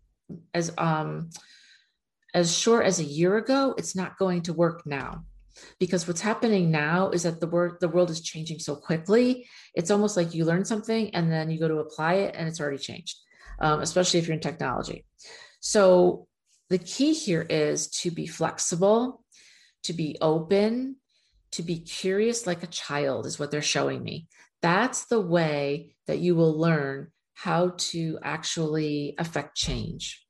as, 0.54 0.74
um, 0.78 1.30
as 2.34 2.58
short 2.58 2.86
as 2.86 3.00
a 3.00 3.04
year 3.04 3.38
ago, 3.38 3.76
it's 3.78 3.96
not 3.96 4.18
going 4.18 4.44
to 4.44 4.54
work 4.54 4.86
now. 4.86 5.26
because 5.80 6.08
what's 6.08 6.22
happening 6.22 6.72
now 6.72 7.10
is 7.10 7.24
that 7.24 7.40
the 7.40 7.48
world 7.48 7.76
the 7.82 7.90
world 7.90 8.10
is 8.10 8.22
changing 8.22 8.60
so 8.60 8.76
quickly. 8.76 9.48
It's 9.76 9.92
almost 9.92 10.18
like 10.18 10.34
you 10.34 10.46
learn 10.46 10.66
something 10.66 11.14
and 11.14 11.32
then 11.32 11.50
you 11.52 11.60
go 11.60 11.68
to 11.68 11.78
apply 11.78 12.14
it 12.16 12.36
and 12.36 12.48
it's 12.48 12.60
already 12.60 12.78
changed, 12.78 13.18
um, 13.60 13.82
especially 13.82 14.20
if 14.20 14.28
you're 14.28 14.36
in 14.36 14.42
technology. 14.42 15.06
So 15.60 16.28
the 16.72 16.80
key 16.80 17.14
here 17.14 17.46
is 17.48 17.88
to 17.88 18.12
be 18.12 18.26
flexible, 18.26 19.24
to 19.84 19.94
be 19.94 20.18
open, 20.22 20.96
to 21.52 21.64
be 21.64 21.80
curious 21.80 22.48
like 22.48 22.64
a 22.64 22.68
child 22.68 23.26
is 23.26 23.38
what 23.38 23.52
they're 23.52 23.62
showing 23.62 24.02
me. 24.04 24.28
That's 24.62 25.06
the 25.06 25.22
way 25.22 25.96
that 26.08 26.20
you 26.20 26.36
will 26.36 26.58
learn 26.58 27.12
how 27.34 27.74
to 27.78 28.20
actually 28.24 29.16
affect 29.18 29.56
change 29.56 30.26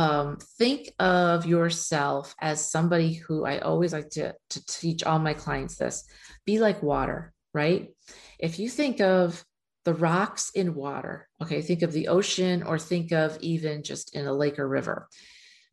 um, 0.00 0.38
think 0.58 0.92
of 0.98 1.44
yourself 1.44 2.34
as 2.40 2.70
somebody 2.70 3.12
who 3.12 3.44
I 3.44 3.58
always 3.58 3.92
like 3.92 4.08
to, 4.10 4.34
to 4.48 4.66
teach 4.66 5.04
all 5.04 5.18
my 5.18 5.34
clients 5.34 5.76
this 5.76 6.04
be 6.46 6.58
like 6.58 6.82
water, 6.82 7.34
right? 7.52 7.90
If 8.38 8.58
you 8.58 8.70
think 8.70 9.00
of 9.00 9.44
the 9.84 9.92
rocks 9.92 10.52
in 10.54 10.74
water, 10.74 11.28
okay, 11.42 11.60
think 11.60 11.82
of 11.82 11.92
the 11.92 12.08
ocean 12.08 12.62
or 12.62 12.78
think 12.78 13.12
of 13.12 13.36
even 13.40 13.82
just 13.82 14.14
in 14.14 14.26
a 14.26 14.32
lake 14.32 14.58
or 14.58 14.66
river. 14.66 15.06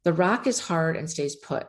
The 0.07 0.13
rock 0.13 0.47
is 0.47 0.61
hard 0.61 0.95
and 0.95 1.09
stays 1.09 1.35
put. 1.35 1.67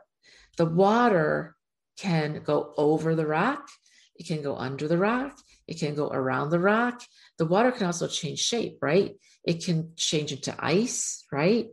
The 0.59 0.65
water 0.65 1.57
can 1.99 2.41
go 2.45 2.73
over 2.77 3.17
the 3.17 3.27
rock, 3.27 3.67
it 4.15 4.29
can 4.29 4.43
go 4.43 4.55
under 4.55 4.87
the 4.87 4.97
rock, 4.97 5.37
it 5.67 5.81
can 5.81 5.97
go 5.97 6.09
around 6.09 6.51
the 6.51 6.61
rock. 6.61 7.03
The 7.39 7.47
water 7.47 7.73
can 7.73 7.87
also 7.87 8.07
change 8.07 8.39
shape, 8.39 8.79
right? 8.81 9.17
It 9.43 9.65
can 9.65 9.95
change 9.97 10.31
into 10.31 10.55
ice, 10.57 11.25
right? 11.33 11.67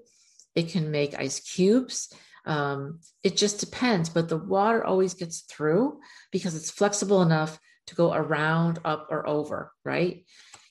It 0.56 0.70
can 0.70 0.90
make 0.90 1.14
ice 1.14 1.40
cubes. 1.40 2.12
Um, 2.48 3.00
it 3.22 3.38
just 3.38 3.60
depends, 3.60 4.10
but 4.10 4.28
the 4.28 4.38
water 4.38 4.84
always 4.84 5.14
gets 5.14 5.42
through 5.42 6.00
because 6.32 6.56
it's 6.56 6.72
flexible 6.72 7.22
enough 7.22 7.60
to 7.86 7.96
go 7.96 8.12
around, 8.12 8.80
up, 8.84 9.10
or 9.12 9.30
over, 9.30 9.72
right? 9.84 10.26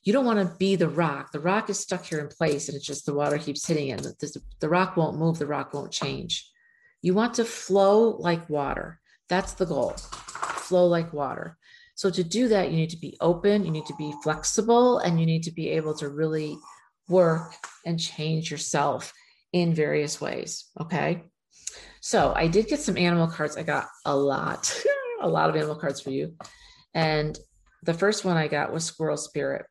You 0.04 0.12
don't 0.12 0.26
want 0.26 0.38
to 0.38 0.56
be 0.58 0.76
the 0.76 0.88
rock. 0.88 1.32
The 1.32 1.40
rock 1.40 1.70
is 1.70 1.80
stuck 1.80 2.04
here 2.04 2.20
in 2.20 2.28
place 2.28 2.68
and 2.68 2.76
it's 2.76 2.86
just 2.86 3.06
the 3.06 3.14
water 3.14 3.38
keeps 3.38 3.66
hitting 3.66 3.88
it. 3.88 4.02
The, 4.02 4.40
the 4.60 4.68
rock 4.68 4.96
won't 4.96 5.18
move, 5.18 5.38
the 5.38 5.46
rock 5.46 5.72
won't 5.72 5.92
change. 5.92 6.48
You 7.00 7.14
want 7.14 7.34
to 7.34 7.44
flow 7.44 8.16
like 8.18 8.48
water. 8.48 9.00
That's 9.28 9.54
the 9.54 9.66
goal. 9.66 9.94
Flow 9.96 10.86
like 10.86 11.12
water. 11.12 11.56
So, 11.96 12.10
to 12.10 12.24
do 12.24 12.48
that, 12.48 12.70
you 12.70 12.76
need 12.76 12.90
to 12.90 12.98
be 12.98 13.16
open, 13.20 13.64
you 13.64 13.70
need 13.70 13.86
to 13.86 13.94
be 13.94 14.12
flexible, 14.22 14.98
and 14.98 15.20
you 15.20 15.26
need 15.26 15.44
to 15.44 15.52
be 15.52 15.68
able 15.68 15.94
to 15.98 16.08
really 16.08 16.56
work 17.08 17.52
and 17.86 18.00
change 18.00 18.50
yourself 18.50 19.12
in 19.52 19.74
various 19.74 20.20
ways. 20.20 20.70
Okay. 20.80 21.22
So 22.00 22.34
I 22.36 22.48
did 22.48 22.66
get 22.66 22.80
some 22.80 22.98
animal 22.98 23.28
cards. 23.28 23.56
I 23.56 23.62
got 23.62 23.86
a 24.04 24.14
lot, 24.14 24.76
a 25.22 25.28
lot 25.28 25.48
of 25.48 25.56
animal 25.56 25.76
cards 25.76 26.00
for 26.00 26.10
you. 26.10 26.34
And 26.92 27.38
the 27.82 27.94
first 27.94 28.24
one 28.24 28.36
I 28.36 28.48
got 28.48 28.72
was 28.72 28.84
squirrel 28.84 29.16
spirit. 29.16 29.64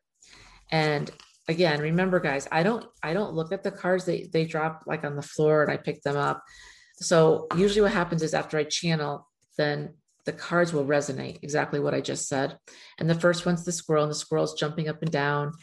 And 0.74 1.10
again, 1.48 1.80
remember 1.80 2.20
guys, 2.20 2.50
I 2.52 2.64
don't 2.64 2.86
I 3.02 3.14
don't 3.14 3.34
look 3.34 3.54
at 3.54 3.64
the 3.64 3.72
cards. 3.72 4.04
They 4.04 4.28
they 4.34 4.44
drop 4.44 4.84
like 4.86 5.06
on 5.06 5.16
the 5.16 5.22
floor 5.22 5.64
and 5.64 5.72
I 5.72 5.78
pick 5.78 6.02
them 6.02 6.18
up. 6.18 6.44
So 6.98 7.48
usually 7.56 7.82
what 7.82 7.94
happens 7.94 8.24
is 8.24 8.34
after 8.34 8.58
I 8.58 8.66
channel, 8.66 9.30
then 9.58 9.94
the 10.26 10.34
cards 10.34 10.74
will 10.74 10.86
resonate 10.86 11.40
exactly 11.44 11.80
what 11.80 11.94
I 11.94 12.02
just 12.02 12.28
said. 12.28 12.58
And 13.00 13.10
the 13.10 13.16
first 13.16 13.46
one's 13.46 13.64
the 13.64 13.72
squirrel, 13.72 14.04
and 14.04 14.12
the 14.12 14.16
squirrel's 14.16 14.60
jumping 14.60 14.90
up 14.90 15.02
and 15.02 15.12
down 15.12 15.54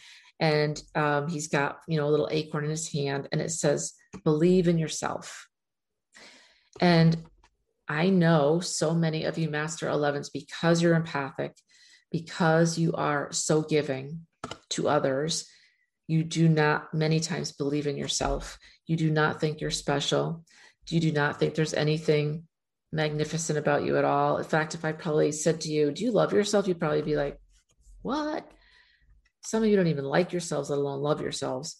and 0.40 0.83
um, 0.95 1.29
he's 1.29 1.49
got 1.49 1.79
you 1.87 1.99
know 1.99 2.09
a 2.09 2.11
little 2.11 2.29
acorn 2.33 2.64
in 2.64 2.71
his 2.71 2.90
hand 2.90 3.29
and 3.31 3.40
it 3.40 3.50
says 3.50 3.93
believe 4.25 4.67
in 4.67 4.79
yourself 4.79 5.47
and 6.81 7.17
i 7.88 8.09
know 8.09 8.59
so 8.59 8.95
many 8.95 9.25
of 9.25 9.38
you 9.38 9.49
master 9.49 9.87
11s 9.87 10.31
because 10.33 10.83
you're 10.83 10.95
empathic 10.95 11.55
because 12.11 12.79
you 12.79 12.93
are 12.95 13.31
so 13.31 13.62
giving 13.62 14.26
to 14.70 14.88
others 14.88 15.49
you 16.06 16.25
do 16.25 16.49
not 16.49 16.92
many 16.92 17.20
times 17.20 17.52
believe 17.52 17.87
in 17.87 17.97
yourself 17.97 18.59
you 18.87 18.97
do 18.97 19.11
not 19.11 19.40
think 19.40 19.61
you're 19.61 19.70
special 19.70 20.44
you 20.88 21.00
do 21.00 21.12
not 21.12 21.38
think 21.38 21.54
there's 21.54 21.75
anything 21.75 22.44
magnificent 22.92 23.59
about 23.59 23.85
you 23.85 23.97
at 23.97 24.04
all 24.04 24.38
in 24.38 24.44
fact 24.44 24.75
if 24.75 24.85
i 24.85 24.92
probably 24.92 25.30
said 25.30 25.61
to 25.61 25.70
you 25.70 25.92
do 25.92 26.04
you 26.04 26.11
love 26.11 26.32
yourself 26.32 26.66
you'd 26.66 26.80
probably 26.80 27.02
be 27.02 27.16
like 27.16 27.38
what 28.02 28.50
some 29.42 29.62
of 29.62 29.68
you 29.68 29.76
don't 29.76 29.87
even 29.87 30.04
like 30.04 30.32
yourselves, 30.32 30.70
let 30.70 30.78
alone 30.78 31.00
love 31.00 31.20
yourselves. 31.20 31.76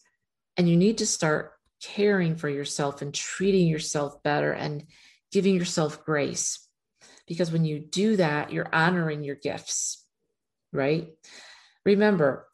And 0.57 0.69
you 0.69 0.77
need 0.77 0.99
to 0.99 1.07
start 1.07 1.53
caring 1.83 2.37
for 2.37 2.49
yourself 2.49 3.03
and 3.03 3.15
treating 3.15 3.67
yourself 3.67 4.23
better 4.23 4.53
and 4.53 4.85
giving 5.33 5.55
yourself 5.55 6.05
grace. 6.05 6.67
Because 7.27 7.53
when 7.53 7.65
you 7.65 7.79
do 7.79 8.17
that, 8.17 8.53
you're 8.53 8.75
honoring 8.75 9.23
your 9.23 9.37
gifts, 9.37 10.05
right? 10.73 11.09
Remember, 11.85 12.47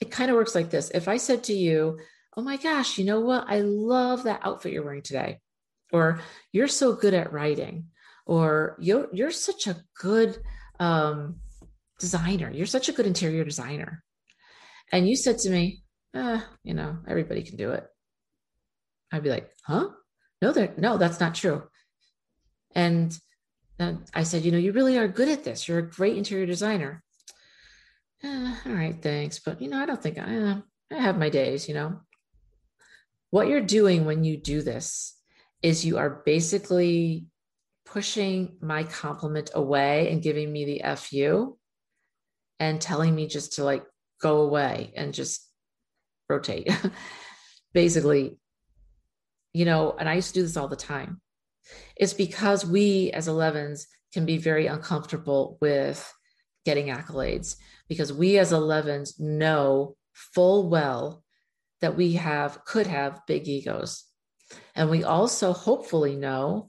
it 0.00 0.10
kind 0.10 0.30
of 0.30 0.36
works 0.36 0.54
like 0.54 0.70
this. 0.70 0.90
If 0.90 1.08
I 1.08 1.18
said 1.18 1.44
to 1.44 1.52
you, 1.52 1.98
Oh 2.36 2.42
my 2.42 2.56
gosh, 2.56 2.96
you 2.96 3.04
know 3.04 3.20
what? 3.20 3.44
I 3.48 3.60
love 3.60 4.24
that 4.24 4.40
outfit 4.44 4.72
you're 4.72 4.84
wearing 4.84 5.02
today. 5.02 5.40
Or 5.92 6.20
you're 6.52 6.68
so 6.68 6.94
good 6.94 7.14
at 7.14 7.32
writing. 7.32 7.86
Or 8.24 8.76
you're, 8.78 9.08
you're 9.12 9.32
such 9.32 9.66
a 9.66 9.82
good 10.00 10.38
um, 10.78 11.40
designer. 11.98 12.50
You're 12.50 12.66
such 12.66 12.88
a 12.88 12.92
good 12.92 13.06
interior 13.06 13.44
designer. 13.44 14.04
And 14.92 15.08
you 15.08 15.16
said 15.16 15.38
to 15.38 15.50
me, 15.50 15.82
eh, 16.14 16.40
you 16.62 16.74
know, 16.74 16.98
everybody 17.08 17.42
can 17.42 17.56
do 17.56 17.72
it. 17.72 17.86
I'd 19.12 19.24
be 19.24 19.30
like, 19.30 19.50
huh? 19.64 19.88
No, 20.40 20.52
there, 20.52 20.72
no, 20.76 20.96
that's 20.96 21.18
not 21.18 21.34
true. 21.34 21.64
And 22.74 23.16
then 23.78 24.04
I 24.14 24.22
said, 24.22 24.44
you 24.44 24.52
know, 24.52 24.58
you 24.58 24.72
really 24.72 24.98
are 24.98 25.08
good 25.08 25.28
at 25.28 25.42
this. 25.42 25.66
You're 25.66 25.80
a 25.80 25.90
great 25.90 26.16
interior 26.16 26.46
designer. 26.46 27.02
Eh, 28.22 28.54
all 28.66 28.72
right, 28.72 29.00
thanks. 29.00 29.38
But, 29.38 29.60
you 29.60 29.68
know, 29.68 29.78
I 29.78 29.86
don't 29.86 30.02
think 30.02 30.18
I, 30.18 30.36
uh, 30.36 30.60
I 30.92 30.96
have 30.96 31.18
my 31.18 31.30
days, 31.30 31.68
you 31.68 31.74
know. 31.74 32.00
What 33.30 33.48
you're 33.48 33.60
doing 33.60 34.04
when 34.04 34.24
you 34.24 34.36
do 34.36 34.62
this 34.62 35.16
is 35.62 35.84
you 35.84 35.98
are 35.98 36.22
basically 36.24 37.26
pushing 37.86 38.56
my 38.60 38.84
compliment 38.84 39.50
away 39.54 40.10
and 40.10 40.22
giving 40.22 40.52
me 40.52 40.64
the 40.64 40.96
FU 40.96 41.56
and 42.58 42.80
telling 42.80 43.14
me 43.14 43.26
just 43.26 43.54
to 43.54 43.64
like 43.64 43.84
go 44.20 44.42
away 44.42 44.92
and 44.96 45.14
just 45.14 45.48
rotate. 46.28 46.70
Basically, 47.72 48.38
you 49.52 49.64
know, 49.64 49.96
and 49.98 50.08
I 50.08 50.14
used 50.14 50.28
to 50.28 50.34
do 50.34 50.42
this 50.42 50.56
all 50.56 50.68
the 50.68 50.76
time. 50.76 51.20
It's 51.96 52.14
because 52.14 52.66
we 52.66 53.10
as 53.12 53.28
11s 53.28 53.86
can 54.12 54.26
be 54.26 54.38
very 54.38 54.66
uncomfortable 54.66 55.58
with 55.60 56.12
getting 56.64 56.86
accolades 56.88 57.56
because 57.88 58.12
we 58.12 58.38
as 58.38 58.52
11s 58.52 59.18
know 59.18 59.96
full 60.12 60.68
well 60.68 61.22
that 61.80 61.96
we 61.96 62.12
have 62.12 62.64
could 62.64 62.86
have 62.86 63.20
big 63.26 63.48
egos. 63.48 64.04
And 64.74 64.90
we 64.90 65.04
also 65.04 65.52
hopefully 65.52 66.16
know 66.16 66.68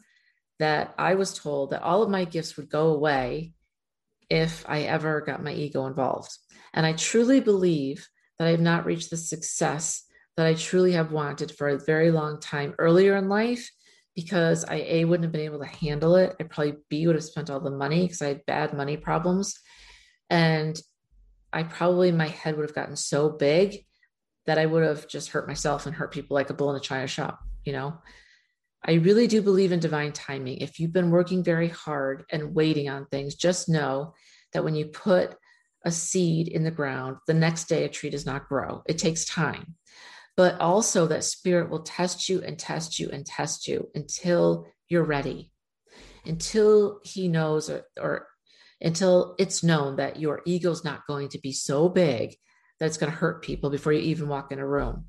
that 0.60 0.94
I 0.98 1.16
was 1.16 1.34
told 1.34 1.72
that 1.72 1.82
all 1.82 2.04
of 2.04 2.10
my 2.10 2.26
gifts 2.26 2.56
would 2.56 2.70
go 2.70 2.88
away 2.94 3.54
if 4.30 4.64
I 4.68 4.84
ever 4.84 5.22
got 5.22 5.44
my 5.44 5.54
ego 5.54 5.88
involved. 5.88 6.38
And 6.74 6.86
I 6.86 6.94
truly 6.94 7.40
believe 7.40 8.08
that 8.38 8.48
I 8.48 8.52
have 8.52 8.62
not 8.62 8.86
reached 8.86 9.10
the 9.10 9.18
success 9.18 10.04
that 10.38 10.46
I 10.46 10.54
truly 10.54 10.94
have 10.94 11.12
wanted 11.12 11.52
for 11.52 11.68
a 11.68 11.80
very 11.80 12.12
long 12.12 12.40
time 12.40 12.74
earlier 12.80 13.18
in 13.18 13.28
life 13.28 13.70
because 14.16 14.64
I 14.66 14.76
A 14.88 15.06
wouldn't 15.06 15.26
have 15.26 15.32
been 15.32 15.42
able 15.42 15.60
to 15.60 15.66
handle 15.66 16.16
it. 16.16 16.36
I 16.40 16.44
probably 16.44 16.78
B 16.90 17.08
would 17.08 17.16
have 17.16 17.24
spent 17.24 17.50
all 17.50 17.60
the 17.60 17.72
money 17.72 18.04
because 18.04 18.22
I 18.22 18.30
had 18.30 18.46
bad 18.46 18.74
money 18.74 18.98
problems. 18.98 19.60
And 20.32 20.82
I 21.52 21.64
probably 21.64 22.12
my 22.14 22.30
head 22.30 22.56
would 22.56 22.66
have 22.66 22.74
gotten 22.74 22.96
so 22.96 23.30
big 23.30 23.86
that 24.46 24.58
I 24.58 24.66
would 24.66 24.84
have 24.84 25.08
just 25.08 25.30
hurt 25.30 25.48
myself 25.48 25.86
and 25.86 25.94
hurt 25.94 26.14
people 26.14 26.34
like 26.34 26.50
a 26.50 26.54
bull 26.54 26.72
in 26.72 26.78
a 26.78 26.80
china 26.80 27.06
shop, 27.06 27.40
you 27.66 27.74
know. 27.74 27.98
I 28.84 28.94
really 28.94 29.28
do 29.28 29.44
believe 29.44 29.72
in 29.72 29.80
divine 29.80 30.14
timing. 30.14 30.58
If 30.58 30.80
you've 30.80 30.94
been 30.94 31.12
working 31.12 31.44
very 31.44 31.68
hard 31.68 32.24
and 32.32 32.56
waiting 32.56 32.90
on 32.90 33.06
things, 33.06 33.36
just 33.36 33.70
know 33.70 34.16
that 34.54 34.64
when 34.64 34.74
you 34.74 34.86
put 34.86 35.36
a 35.86 35.92
seed 35.92 36.48
in 36.48 36.64
the 36.64 36.72
ground, 36.72 37.18
the 37.28 37.34
next 37.34 37.66
day 37.66 37.84
a 37.84 37.90
tree 37.90 38.10
does 38.10 38.26
not 38.26 38.48
grow. 38.48 38.82
It 38.88 38.98
takes 38.98 39.26
time. 39.26 39.76
But 40.38 40.60
also 40.62 41.08
that 41.08 41.26
spirit 41.26 41.70
will 41.70 41.84
test 41.84 42.30
you 42.30 42.42
and 42.42 42.58
test 42.58 42.98
you 42.98 43.10
and 43.12 43.26
test 43.26 43.68
you 43.68 43.90
until 43.94 44.66
you're 44.88 45.04
ready, 45.04 45.52
until 46.26 47.02
he 47.04 47.28
knows 47.28 47.70
or, 47.70 47.84
or 48.00 48.28
until 48.82 49.36
it's 49.38 49.64
known 49.64 49.98
that 49.98 50.20
your 50.20 50.42
ego's 50.46 50.84
not 50.84 51.06
going 51.08 51.30
to 51.30 51.40
be 51.40 51.52
so 51.52 51.88
big 51.88 52.36
that 52.80 52.88
it's 52.88 52.98
going 52.98 53.12
to 53.12 53.18
hurt 53.18 53.44
people 53.44 53.70
before 53.70 53.94
you 53.94 54.02
even 54.02 54.28
walk 54.28 54.52
in 54.52 54.60
a 54.60 54.68
room. 54.68 55.06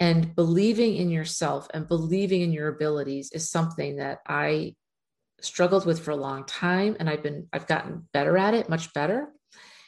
And 0.00 0.34
believing 0.34 0.96
in 0.96 1.10
yourself 1.10 1.68
and 1.72 1.86
believing 1.86 2.40
in 2.40 2.52
your 2.52 2.66
abilities 2.66 3.30
is 3.32 3.48
something 3.48 3.96
that 3.96 4.18
I 4.26 4.74
struggled 5.40 5.86
with 5.86 6.00
for 6.00 6.10
a 6.10 6.16
long 6.16 6.44
time 6.44 6.96
and 6.98 7.08
I've 7.08 7.22
been 7.22 7.46
I've 7.52 7.68
gotten 7.68 8.08
better 8.12 8.36
at 8.36 8.54
it, 8.54 8.68
much 8.68 8.92
better. 8.92 9.28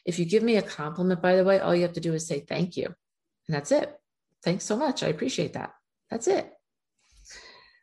If 0.04 0.20
you 0.20 0.25
give 0.25 0.44
me 0.44 0.56
a 0.56 0.62
compliment 0.62 1.20
by 1.20 1.34
the 1.34 1.44
way, 1.44 1.58
all 1.58 1.75
you 1.75 1.82
have 1.82 1.94
to 1.94 2.00
do 2.00 2.14
is 2.14 2.28
say 2.28 2.40
thank 2.40 2.76
you. 2.76 2.87
And 2.87 3.56
that's 3.56 3.73
it. 3.73 3.92
Thanks 4.44 4.64
so 4.64 4.76
much. 4.76 5.02
I 5.02 5.08
appreciate 5.08 5.54
that. 5.54 5.73
That's 6.11 6.28
it. 6.28 6.49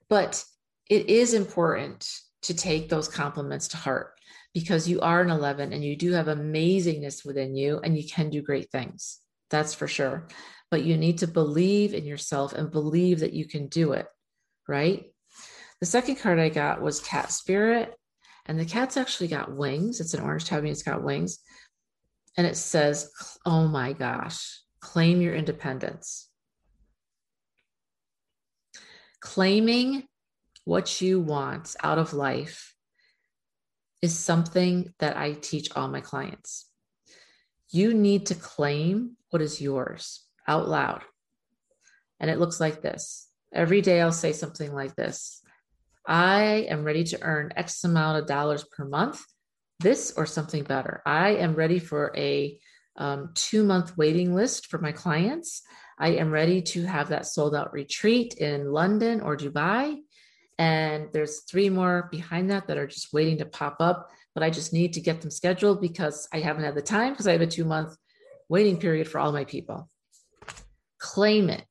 But 0.08 0.44
it 0.90 1.10
is 1.10 1.34
important 1.34 2.10
to 2.44 2.54
take 2.54 2.88
those 2.88 3.10
compliments 3.10 3.70
to 3.70 3.78
heart 3.78 4.14
because 4.54 4.88
you 4.88 5.00
are 5.02 5.22
an 5.22 5.30
11 5.30 5.74
and 5.74 5.84
you 5.84 5.96
do 5.96 6.12
have 6.14 6.28
amazingness 6.28 7.26
within 7.26 7.56
you 7.56 7.80
and 7.84 7.98
you 7.98 8.08
can 8.08 8.30
do 8.30 8.42
great 8.42 8.70
things. 8.72 9.20
That's 9.50 9.74
for 9.74 9.88
sure. 9.88 10.28
But 10.70 10.84
you 10.84 10.98
need 10.98 11.20
to 11.20 11.28
believe 11.28 11.94
in 11.94 12.06
yourself 12.06 12.54
and 12.54 12.72
believe 12.72 13.20
that 13.20 13.34
you 13.34 13.46
can 13.46 13.68
do 13.68 13.94
it, 13.94 14.08
right? 14.68 15.06
The 15.80 15.86
second 15.86 16.18
card 16.18 16.40
I 16.40 16.50
got 16.50 16.82
was 16.82 17.00
Cat 17.00 17.32
Spirit. 17.32 17.94
And 18.46 18.60
the 18.60 18.66
cat's 18.66 18.98
actually 18.98 19.28
got 19.28 19.56
wings. 19.56 20.00
It's 20.00 20.14
an 20.14 20.22
orange 20.22 20.46
tabby, 20.46 20.70
it's 20.70 20.84
got 20.84 21.04
wings. 21.04 21.40
And 22.38 22.48
it 22.48 22.58
says, 22.58 23.12
Oh 23.46 23.68
my 23.68 23.94
gosh, 23.94 24.62
claim 24.80 25.22
your 25.22 25.36
independence. 25.36 26.28
Claiming 29.20 30.04
what 30.66 31.02
you 31.02 31.20
want 31.20 31.76
out 31.84 32.00
of 32.00 32.14
life 32.14 32.76
is 34.02 34.18
something 34.18 34.94
that 35.00 35.18
I 35.18 35.34
teach 35.34 35.70
all 35.76 35.88
my 35.88 36.02
clients. 36.02 36.68
You 37.70 37.94
need 37.94 38.28
to 38.28 38.36
claim 38.36 39.18
what 39.30 39.42
is 39.42 39.62
yours 39.62 40.26
out 40.48 40.68
loud. 40.68 41.02
And 42.20 42.30
it 42.30 42.40
looks 42.40 42.60
like 42.60 42.82
this. 42.82 43.28
Every 43.54 43.82
day 43.82 44.02
I'll 44.02 44.12
say 44.12 44.34
something 44.34 44.74
like 44.74 44.96
this 44.96 45.42
I 46.06 46.66
am 46.70 46.84
ready 46.84 47.04
to 47.06 47.22
earn 47.22 47.54
X 47.56 47.84
amount 47.84 48.18
of 48.18 48.28
dollars 48.28 48.64
per 48.64 48.86
month, 48.86 49.24
this 49.80 50.14
or 50.18 50.26
something 50.26 50.64
better. 50.64 51.02
I 51.06 51.36
am 51.36 51.54
ready 51.56 51.80
for 51.80 52.12
a 52.18 52.60
um, 52.98 53.32
two 53.36 53.64
month 53.64 53.98
waiting 53.98 54.34
list 54.34 54.68
for 54.68 54.80
my 54.80 54.92
clients. 54.92 55.62
I 55.98 56.10
am 56.10 56.32
ready 56.32 56.62
to 56.64 56.84
have 56.86 57.10
that 57.10 57.28
sold 57.28 57.56
out 57.56 57.74
retreat 57.74 58.34
in 58.36 58.72
London 58.72 59.22
or 59.22 59.38
Dubai. 59.38 59.98
And 60.62 61.10
there's 61.12 61.40
three 61.40 61.72
more 61.72 62.08
behind 62.12 62.52
that 62.52 62.68
that 62.68 62.78
are 62.78 62.86
just 62.86 63.12
waiting 63.14 63.40
to 63.40 63.46
pop 63.46 63.78
up, 63.80 64.12
but 64.36 64.44
I 64.44 64.52
just 64.52 64.74
need 64.74 64.94
to 64.94 65.02
get 65.02 65.20
them 65.20 65.32
scheduled 65.32 65.82
because 65.82 66.28
I 66.32 66.40
haven't 66.40 66.66
had 66.66 66.76
the 66.76 66.84
time 66.84 67.14
because 67.14 67.28
I 67.28 67.32
have 67.32 67.42
a 67.42 67.48
two 67.48 67.66
month 67.66 67.98
waiting 68.48 68.78
period 68.78 69.08
for 69.08 69.18
all 69.18 69.32
my 69.32 69.44
people. 69.44 69.90
Claim 71.00 71.50
it. 71.50 71.66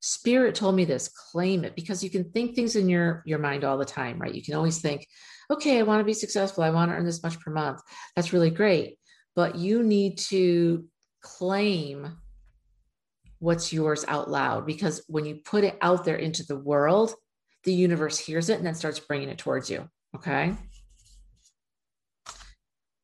Spirit 0.00 0.54
told 0.54 0.74
me 0.74 0.86
this 0.86 1.08
claim 1.08 1.64
it 1.64 1.76
because 1.76 2.02
you 2.02 2.08
can 2.08 2.24
think 2.30 2.54
things 2.54 2.76
in 2.76 2.88
your, 2.88 3.22
your 3.26 3.40
mind 3.40 3.62
all 3.62 3.76
the 3.76 3.84
time, 3.84 4.18
right? 4.18 4.34
You 4.34 4.42
can 4.42 4.54
always 4.54 4.80
think, 4.80 5.06
okay, 5.50 5.78
I 5.78 5.82
want 5.82 6.00
to 6.00 6.04
be 6.04 6.14
successful. 6.14 6.64
I 6.64 6.70
want 6.70 6.90
to 6.90 6.96
earn 6.96 7.04
this 7.04 7.22
much 7.22 7.38
per 7.40 7.50
month. 7.50 7.82
That's 8.16 8.32
really 8.32 8.48
great. 8.48 8.96
But 9.36 9.56
you 9.56 9.82
need 9.82 10.16
to 10.30 10.86
claim 11.20 12.16
what's 13.38 13.70
yours 13.70 14.06
out 14.08 14.30
loud 14.30 14.64
because 14.64 15.04
when 15.08 15.26
you 15.26 15.40
put 15.44 15.62
it 15.62 15.76
out 15.82 16.06
there 16.06 16.16
into 16.16 16.42
the 16.44 16.58
world, 16.58 17.14
the 17.68 17.74
universe 17.74 18.18
hears 18.18 18.48
it 18.48 18.56
and 18.56 18.66
then 18.66 18.74
starts 18.74 18.98
bringing 18.98 19.28
it 19.28 19.36
towards 19.36 19.68
you. 19.68 19.86
Okay. 20.16 20.54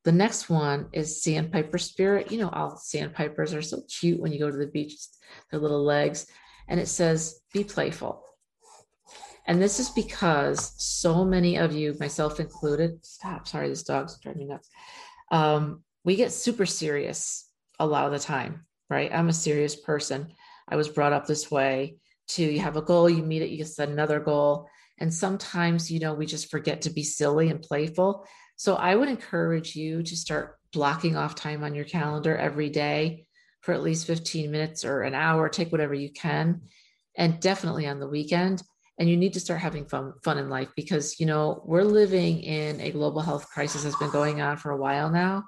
The 0.04 0.12
next 0.12 0.48
one 0.48 0.88
is 0.90 1.22
sandpiper 1.22 1.76
spirit. 1.76 2.32
You 2.32 2.38
know, 2.38 2.48
all 2.48 2.78
sandpipers 2.78 3.52
are 3.52 3.60
so 3.60 3.82
cute 4.00 4.18
when 4.18 4.32
you 4.32 4.38
go 4.38 4.50
to 4.50 4.56
the 4.56 4.66
beach, 4.66 4.94
their 5.50 5.60
little 5.60 5.84
legs. 5.84 6.26
And 6.66 6.80
it 6.80 6.88
says, 6.88 7.40
be 7.52 7.62
playful. 7.62 8.24
And 9.46 9.60
this 9.60 9.78
is 9.78 9.90
because 9.90 10.72
so 10.82 11.26
many 11.26 11.58
of 11.58 11.74
you, 11.74 11.94
myself 12.00 12.40
included, 12.40 13.04
stop, 13.04 13.46
sorry, 13.46 13.68
this 13.68 13.82
dog's 13.82 14.18
driving 14.18 14.46
me 14.46 14.46
nuts. 14.46 14.70
Um, 15.30 15.82
we 16.04 16.16
get 16.16 16.32
super 16.32 16.64
serious 16.64 17.50
a 17.78 17.86
lot 17.86 18.06
of 18.06 18.12
the 18.12 18.18
time, 18.18 18.64
right? 18.88 19.12
I'm 19.12 19.28
a 19.28 19.34
serious 19.34 19.76
person. 19.76 20.32
I 20.66 20.76
was 20.76 20.88
brought 20.88 21.12
up 21.12 21.26
this 21.26 21.50
way 21.50 21.98
to 22.28 22.42
you 22.42 22.60
have 22.60 22.76
a 22.76 22.82
goal, 22.82 23.08
you 23.08 23.22
meet 23.22 23.42
it, 23.42 23.50
you 23.50 23.64
set 23.64 23.88
another 23.88 24.20
goal. 24.20 24.68
And 24.98 25.12
sometimes, 25.12 25.90
you 25.90 26.00
know, 26.00 26.14
we 26.14 26.26
just 26.26 26.50
forget 26.50 26.82
to 26.82 26.90
be 26.90 27.02
silly 27.02 27.50
and 27.50 27.60
playful. 27.60 28.26
So 28.56 28.76
I 28.76 28.94
would 28.94 29.08
encourage 29.08 29.74
you 29.74 30.02
to 30.02 30.16
start 30.16 30.58
blocking 30.72 31.16
off 31.16 31.34
time 31.34 31.64
on 31.64 31.74
your 31.74 31.84
calendar 31.84 32.36
every 32.36 32.70
day 32.70 33.26
for 33.62 33.72
at 33.72 33.82
least 33.82 34.06
15 34.06 34.50
minutes 34.50 34.84
or 34.84 35.02
an 35.02 35.14
hour, 35.14 35.48
take 35.48 35.72
whatever 35.72 35.94
you 35.94 36.12
can, 36.12 36.60
and 37.16 37.40
definitely 37.40 37.86
on 37.86 37.98
the 37.98 38.08
weekend. 38.08 38.62
And 38.98 39.08
you 39.08 39.16
need 39.16 39.32
to 39.32 39.40
start 39.40 39.60
having 39.60 39.86
fun, 39.86 40.12
fun 40.22 40.38
in 40.38 40.48
life 40.48 40.68
because, 40.76 41.18
you 41.18 41.26
know, 41.26 41.62
we're 41.64 41.82
living 41.82 42.42
in 42.42 42.80
a 42.80 42.92
global 42.92 43.22
health 43.22 43.48
crisis 43.48 43.82
that's 43.82 43.96
been 43.96 44.10
going 44.10 44.40
on 44.40 44.56
for 44.56 44.70
a 44.70 44.76
while 44.76 45.10
now. 45.10 45.44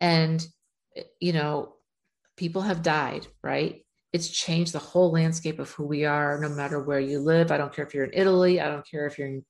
And, 0.00 0.44
you 1.20 1.32
know, 1.32 1.74
people 2.36 2.62
have 2.62 2.82
died, 2.82 3.26
right? 3.42 3.83
It's 4.14 4.28
changed 4.28 4.72
the 4.72 4.78
whole 4.78 5.10
landscape 5.10 5.58
of 5.58 5.72
who 5.72 5.84
we 5.84 6.04
are, 6.04 6.38
no 6.40 6.48
matter 6.48 6.78
where 6.78 7.00
you 7.00 7.18
live. 7.18 7.50
I 7.50 7.58
don't 7.58 7.74
care 7.74 7.84
if 7.84 7.92
you're 7.92 8.04
in 8.04 8.14
Italy. 8.14 8.60
I 8.60 8.68
don't 8.68 8.88
care 8.88 9.06
if 9.06 9.18
you're 9.18 9.26
in 9.26 9.44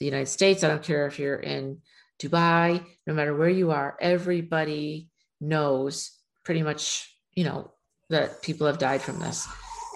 the 0.00 0.04
United 0.04 0.26
States. 0.26 0.64
I 0.64 0.68
don't 0.68 0.82
care 0.82 1.06
if 1.06 1.20
you're 1.20 1.36
in 1.36 1.78
Dubai. 2.20 2.84
No 3.06 3.14
matter 3.14 3.36
where 3.36 3.48
you 3.48 3.70
are, 3.70 3.96
everybody 4.00 5.10
knows 5.40 6.10
pretty 6.44 6.64
much, 6.64 7.16
you 7.34 7.44
know, 7.44 7.70
that 8.10 8.42
people 8.42 8.66
have 8.66 8.78
died 8.78 9.00
from 9.00 9.20
this 9.20 9.46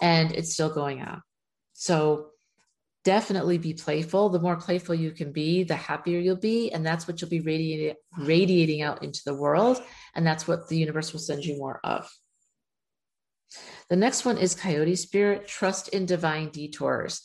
and 0.01 0.31
it's 0.31 0.53
still 0.53 0.73
going 0.73 1.03
on. 1.03 1.21
So 1.73 2.29
definitely 3.03 3.59
be 3.59 3.75
playful. 3.75 4.29
The 4.29 4.39
more 4.39 4.57
playful 4.57 4.95
you 4.95 5.11
can 5.11 5.33
be, 5.33 5.65
the 5.65 5.75
happier 5.75 6.21
you'll 6.21 6.37
be. 6.37 6.71
And 6.71 6.87
that's 6.87 7.09
what 7.09 7.21
you'll 7.21 7.31
be 7.31 7.41
radiating, 7.41 7.97
radiating 8.17 8.83
out 8.83 9.03
into 9.03 9.23
the 9.27 9.35
world. 9.35 9.83
And 10.15 10.25
that's 10.25 10.47
what 10.47 10.69
the 10.69 10.79
universe 10.79 11.13
will 11.13 11.19
send 11.19 11.45
you 11.45 11.59
more 11.59 11.81
of. 11.83 12.09
The 13.91 13.97
next 13.97 14.25
one 14.25 14.39
is 14.39 14.55
coyote 14.55 14.97
spirit, 14.97 15.49
trust 15.49 15.89
in 15.89 16.07
divine 16.07 16.51
detours. 16.51 17.23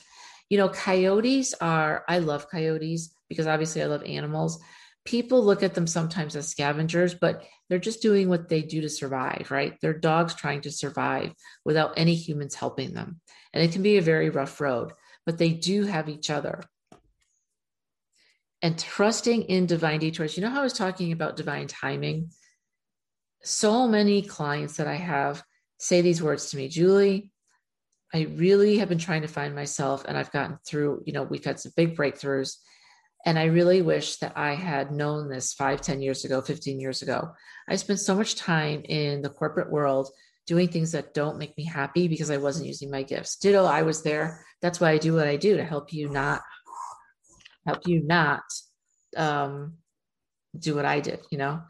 You 0.49 0.57
know, 0.57 0.69
coyotes 0.69 1.53
are, 1.59 2.03
I 2.07 2.19
love 2.19 2.49
coyotes 2.49 3.13
because 3.27 3.47
obviously 3.47 3.81
I 3.81 3.87
love 3.87 4.03
animals. 4.03 4.61
People 5.05 5.43
look 5.43 5.63
at 5.63 5.73
them 5.73 5.87
sometimes 5.87 6.35
as 6.35 6.47
scavengers, 6.47 7.13
but 7.13 7.43
they're 7.67 7.79
just 7.79 8.01
doing 8.01 8.29
what 8.29 8.47
they 8.47 8.61
do 8.61 8.81
to 8.81 8.89
survive, 8.89 9.47
right? 9.51 9.77
They're 9.81 9.93
dogs 9.93 10.35
trying 10.35 10.61
to 10.61 10.71
survive 10.71 11.33
without 11.65 11.93
any 11.97 12.15
humans 12.15 12.55
helping 12.55 12.93
them. 12.93 13.19
And 13.51 13.63
it 13.63 13.73
can 13.73 13.81
be 13.81 13.97
a 13.97 14.01
very 14.01 14.29
rough 14.29 14.61
road, 14.61 14.93
but 15.25 15.37
they 15.37 15.49
do 15.49 15.83
have 15.83 16.07
each 16.07 16.29
other. 16.29 16.63
And 18.61 18.79
trusting 18.79 19.43
in 19.43 19.65
divine 19.65 19.99
detours. 19.99 20.37
You 20.37 20.43
know 20.43 20.49
how 20.49 20.61
I 20.61 20.63
was 20.63 20.71
talking 20.71 21.11
about 21.11 21.35
divine 21.35 21.67
timing? 21.67 22.31
So 23.43 23.89
many 23.89 24.21
clients 24.21 24.77
that 24.77 24.87
I 24.87 24.95
have 24.95 25.43
say 25.79 26.01
these 26.01 26.21
words 26.21 26.51
to 26.51 26.57
me, 26.57 26.67
Julie. 26.67 27.31
I 28.13 28.27
really 28.35 28.77
have 28.77 28.89
been 28.89 28.99
trying 28.99 29.23
to 29.23 29.27
find 29.27 29.55
myself, 29.55 30.05
and 30.07 30.17
I've 30.17 30.31
gotten 30.31 30.59
through, 30.67 31.01
you 31.05 31.13
know, 31.13 31.23
we've 31.23 31.43
had 31.43 31.59
some 31.59 31.71
big 31.75 31.97
breakthroughs. 31.97 32.57
And 33.25 33.39
I 33.39 33.45
really 33.45 33.81
wish 33.81 34.17
that 34.17 34.33
I 34.35 34.53
had 34.53 34.91
known 34.91 35.29
this 35.29 35.53
five, 35.53 35.81
ten 35.81 36.01
years 36.01 36.25
ago, 36.25 36.41
15 36.41 36.79
years 36.79 37.01
ago. 37.01 37.31
I 37.67 37.77
spent 37.77 37.99
so 37.99 38.15
much 38.15 38.35
time 38.35 38.83
in 38.83 39.21
the 39.21 39.29
corporate 39.29 39.71
world 39.71 40.09
doing 40.45 40.67
things 40.67 40.91
that 40.91 41.13
don't 41.13 41.37
make 41.37 41.57
me 41.57 41.65
happy 41.65 42.07
because 42.07 42.29
I 42.29 42.37
wasn't 42.37 42.67
using 42.67 42.91
my 42.91 43.03
gifts. 43.03 43.37
Ditto, 43.37 43.63
I 43.65 43.83
was 43.83 44.03
there. 44.03 44.45
That's 44.61 44.79
why 44.79 44.91
I 44.91 44.97
do 44.97 45.13
what 45.15 45.27
I 45.27 45.37
do 45.37 45.57
to 45.57 45.63
help 45.63 45.93
you 45.93 46.09
not 46.09 46.41
help 47.65 47.87
you 47.87 48.03
not 48.03 48.43
um, 49.15 49.77
do 50.57 50.75
what 50.75 50.85
I 50.85 50.99
did, 50.99 51.21
you 51.31 51.37
know. 51.37 51.61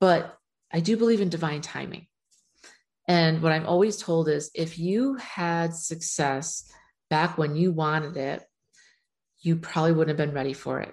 But 0.00 0.36
I 0.72 0.80
do 0.80 0.96
believe 0.96 1.20
in 1.20 1.28
divine 1.28 1.62
timing. 1.62 2.06
And 3.08 3.40
what 3.40 3.52
I'm 3.52 3.66
always 3.66 3.96
told 3.96 4.28
is 4.28 4.50
if 4.54 4.78
you 4.78 5.14
had 5.14 5.74
success 5.74 6.70
back 7.08 7.38
when 7.38 7.54
you 7.54 7.72
wanted 7.72 8.16
it, 8.16 8.42
you 9.40 9.56
probably 9.56 9.92
wouldn't 9.92 10.18
have 10.18 10.26
been 10.26 10.34
ready 10.34 10.52
for 10.52 10.80
it. 10.80 10.92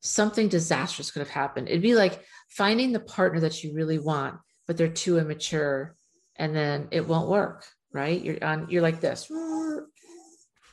Something 0.00 0.48
disastrous 0.48 1.10
could 1.10 1.20
have 1.20 1.30
happened. 1.30 1.68
It'd 1.68 1.82
be 1.82 1.94
like 1.96 2.24
finding 2.48 2.92
the 2.92 3.00
partner 3.00 3.40
that 3.40 3.64
you 3.64 3.74
really 3.74 3.98
want, 3.98 4.36
but 4.66 4.76
they're 4.76 4.88
too 4.88 5.18
immature 5.18 5.96
and 6.36 6.54
then 6.54 6.88
it 6.92 7.06
won't 7.06 7.28
work, 7.28 7.66
right? 7.92 8.22
You're 8.22 8.42
on 8.42 8.68
you're 8.70 8.82
like 8.82 9.00
this. 9.00 9.30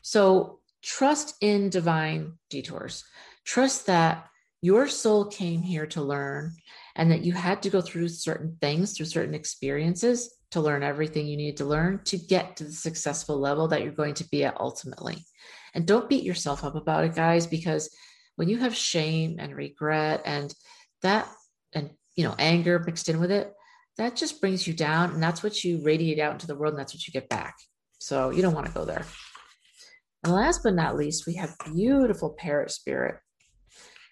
So 0.04 0.60
trust 0.84 1.36
in 1.42 1.70
divine 1.70 2.34
detours. 2.50 3.04
Trust 3.44 3.88
that 3.88 4.28
your 4.62 4.88
soul 4.88 5.26
came 5.26 5.62
here 5.62 5.88
to 5.88 6.02
learn 6.02 6.54
and 6.96 7.12
that 7.12 7.26
you 7.26 7.34
had 7.34 7.64
to 7.64 7.70
go 7.70 7.82
through 7.82 8.10
certain 8.10 8.58
things, 8.62 8.96
through 8.96 9.08
certain 9.08 9.36
experiences 9.36 10.37
to 10.52 10.62
learn 10.62 10.84
everything 10.84 11.28
you 11.28 11.38
need 11.38 11.58
to 11.58 11.66
learn 11.66 12.00
to 12.06 12.18
get 12.18 12.56
to 12.58 12.64
the 12.64 12.72
successful 12.72 13.38
level 13.38 13.68
that 13.68 13.84
you're 13.84 13.92
going 13.92 14.14
to 14.16 14.30
be 14.30 14.44
at 14.46 14.60
ultimately. 14.60 15.26
And 15.74 15.86
don't 15.86 16.10
beat 16.10 16.24
yourself 16.24 16.64
up 16.64 16.76
about 16.76 17.04
it, 17.04 17.16
guys, 17.16 17.46
because 17.46 17.94
when 18.36 18.48
you 18.48 18.58
have 18.58 18.76
shame 18.76 19.38
and 19.40 19.56
regret 19.56 20.22
and 20.26 20.54
that, 21.02 21.28
and, 21.74 21.90
you 22.16 22.24
know, 22.24 22.36
anger 22.40 22.80
mixed 22.80 23.10
in 23.10 23.20
with 23.20 23.32
it, 23.32 23.54
that 23.98 24.16
just 24.16 24.40
brings 24.40 24.68
you 24.68 24.74
down. 24.74 25.12
And 25.12 25.22
that's 25.22 25.44
what 25.44 25.64
you 25.64 25.84
radiate 25.84 26.20
out 26.20 26.34
into 26.34 26.48
the 26.48 26.56
world. 26.56 26.74
And 26.74 26.80
that's 26.80 26.94
what 26.94 27.06
you 27.06 27.12
get 27.12 27.30
back. 27.30 27.56
So 28.00 28.30
you 28.30 28.42
don't 28.42 28.54
want 28.54 28.68
to 28.68 28.74
go 28.74 28.86
there. 28.86 29.06
And 30.24 30.34
last 30.34 30.62
but 30.64 30.76
not 30.76 30.96
least, 30.96 31.28
we 31.28 31.36
have 31.36 31.56
beautiful 31.74 32.36
parrot 32.38 32.72
spirit. 32.72 33.16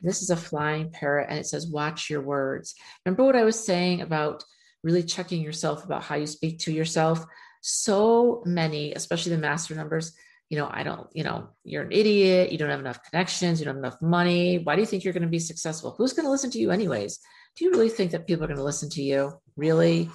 This 0.02 0.22
is 0.22 0.30
a 0.30 0.36
flying 0.36 0.92
parrot 0.92 1.28
and 1.30 1.40
it 1.40 1.48
says, 1.48 1.68
watch 1.68 2.10
your 2.10 2.22
words. 2.22 2.76
Remember 3.06 3.24
what 3.24 3.36
I 3.36 3.44
was 3.44 3.66
saying 3.66 4.02
about 4.02 4.44
really 4.86 5.04
checking 5.04 5.42
yourself 5.42 5.84
about 5.84 6.04
how 6.04 6.16
you 6.16 6.28
speak 6.28 6.60
to 6.60 6.72
yourself. 6.72 7.26
So 7.62 8.44
many, 8.46 8.94
especially 8.94 9.32
the 9.32 9.40
master 9.40 9.74
numbers, 9.74 10.14
you 10.50 10.60
know, 10.60 10.70
I 10.72 10.84
don't, 10.84 11.08
you 11.12 11.24
know, 11.24 11.50
you're 11.64 11.82
an 11.82 11.92
idiot. 11.92 12.52
You 12.52 12.60
don't 12.60 12.70
have 12.70 12.80
enough 12.80 13.04
connections. 13.10 13.60
You 13.60 13.66
don't 13.66 13.78
have 13.78 13.84
enough 13.84 14.00
money. 14.00 14.60
Why 14.60 14.76
do 14.76 14.82
you 14.82 14.86
think 14.86 15.04
you're 15.04 15.14
going 15.14 15.24
to 15.24 15.28
be 15.28 15.40
successful? 15.40 15.96
Who's 15.98 16.14
going 16.14 16.28
to 16.28 16.32
listen 16.32 16.52
to 16.52 16.60
you, 16.60 16.70
anyways? 16.70 17.20
Do 17.56 17.66
you 17.66 17.72
really 17.72 17.90
think 17.90 18.12
that 18.12 18.28
people 18.28 18.44
are 18.44 18.48
going 18.48 18.60
to 18.60 18.64
listen 18.64 18.90
to 18.92 19.02
you? 19.02 19.34
Really? 19.58 20.12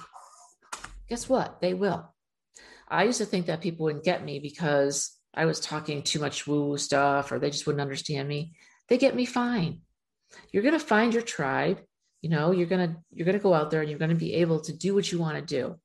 Guess 1.09 1.27
what? 1.27 1.59
They 1.59 1.73
will. 1.73 2.09
I 2.87 3.03
used 3.03 3.17
to 3.17 3.25
think 3.25 3.47
that 3.47 3.59
people 3.59 3.83
wouldn't 3.83 4.05
get 4.05 4.23
me 4.23 4.39
because 4.39 5.11
I 5.33 5.45
was 5.45 5.59
talking 5.59 6.01
too 6.01 6.19
much 6.19 6.47
woo 6.47 6.77
stuff 6.77 7.29
or 7.33 7.39
they 7.39 7.49
just 7.49 7.67
wouldn't 7.67 7.81
understand 7.81 8.29
me. 8.29 8.53
They 8.87 8.97
get 8.97 9.15
me 9.15 9.25
fine. 9.25 9.81
You're 10.53 10.63
going 10.63 10.79
to 10.79 10.85
find 10.85 11.13
your 11.13 11.23
tribe. 11.23 11.81
You 12.21 12.29
know, 12.29 12.51
you're 12.51 12.67
to 12.67 12.95
you're 13.11 13.25
to 13.31 13.39
go 13.39 13.53
out 13.53 13.71
there 13.71 13.81
and 13.81 13.89
you're 13.89 13.99
to 14.09 14.15
be 14.15 14.35
able 14.35 14.59
to 14.61 14.73
do 14.73 14.93
what 14.93 15.11
you 15.11 15.19
want 15.19 15.37
to 15.37 15.41
do 15.41 15.75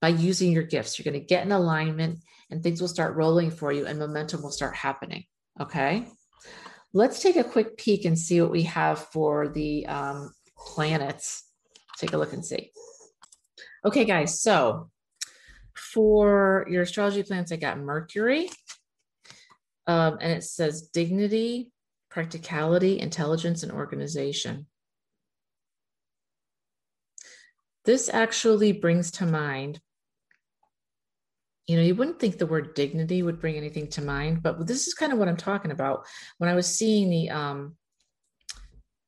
by 0.00 0.08
using 0.08 0.52
your 0.52 0.62
gifts. 0.62 0.98
You're 0.98 1.12
to 1.20 1.26
get 1.26 1.44
in 1.44 1.52
alignment 1.52 2.20
and 2.50 2.62
things 2.62 2.80
will 2.80 2.88
start 2.88 3.16
rolling 3.16 3.50
for 3.50 3.72
you 3.72 3.86
and 3.86 3.98
momentum 3.98 4.42
will 4.42 4.50
start 4.50 4.74
happening. 4.74 5.24
Okay. 5.60 6.06
Let's 6.92 7.20
take 7.20 7.36
a 7.36 7.44
quick 7.44 7.76
peek 7.76 8.04
and 8.04 8.18
see 8.18 8.40
what 8.40 8.50
we 8.50 8.64
have 8.64 8.98
for 8.98 9.48
the 9.48 9.86
um, 9.86 10.32
planets. 10.56 11.44
Take 11.98 12.12
a 12.12 12.16
look 12.16 12.32
and 12.32 12.44
see. 12.44 12.72
Okay, 13.84 14.04
guys. 14.04 14.40
So 14.40 14.90
for 15.76 16.66
your 16.68 16.82
astrology 16.82 17.22
plants, 17.22 17.52
I 17.52 17.56
got 17.56 17.78
Mercury. 17.78 18.50
Um, 19.86 20.18
and 20.20 20.32
it 20.32 20.44
says 20.44 20.82
dignity, 20.82 21.70
practicality, 22.10 23.00
intelligence, 23.00 23.62
and 23.62 23.72
organization. 23.72 24.66
This 27.84 28.08
actually 28.12 28.72
brings 28.72 29.10
to 29.12 29.26
mind 29.26 29.80
you 31.70 31.76
know, 31.76 31.82
you 31.82 31.94
wouldn't 31.94 32.18
think 32.18 32.36
the 32.36 32.46
word 32.46 32.74
dignity 32.74 33.22
would 33.22 33.40
bring 33.40 33.56
anything 33.56 33.86
to 33.90 34.02
mind, 34.02 34.42
but 34.42 34.66
this 34.66 34.88
is 34.88 34.94
kind 34.94 35.12
of 35.12 35.20
what 35.20 35.28
I'm 35.28 35.36
talking 35.36 35.70
about. 35.70 36.04
When 36.38 36.50
I 36.50 36.54
was 36.54 36.66
seeing 36.66 37.10
the, 37.10 37.30
um, 37.30 37.76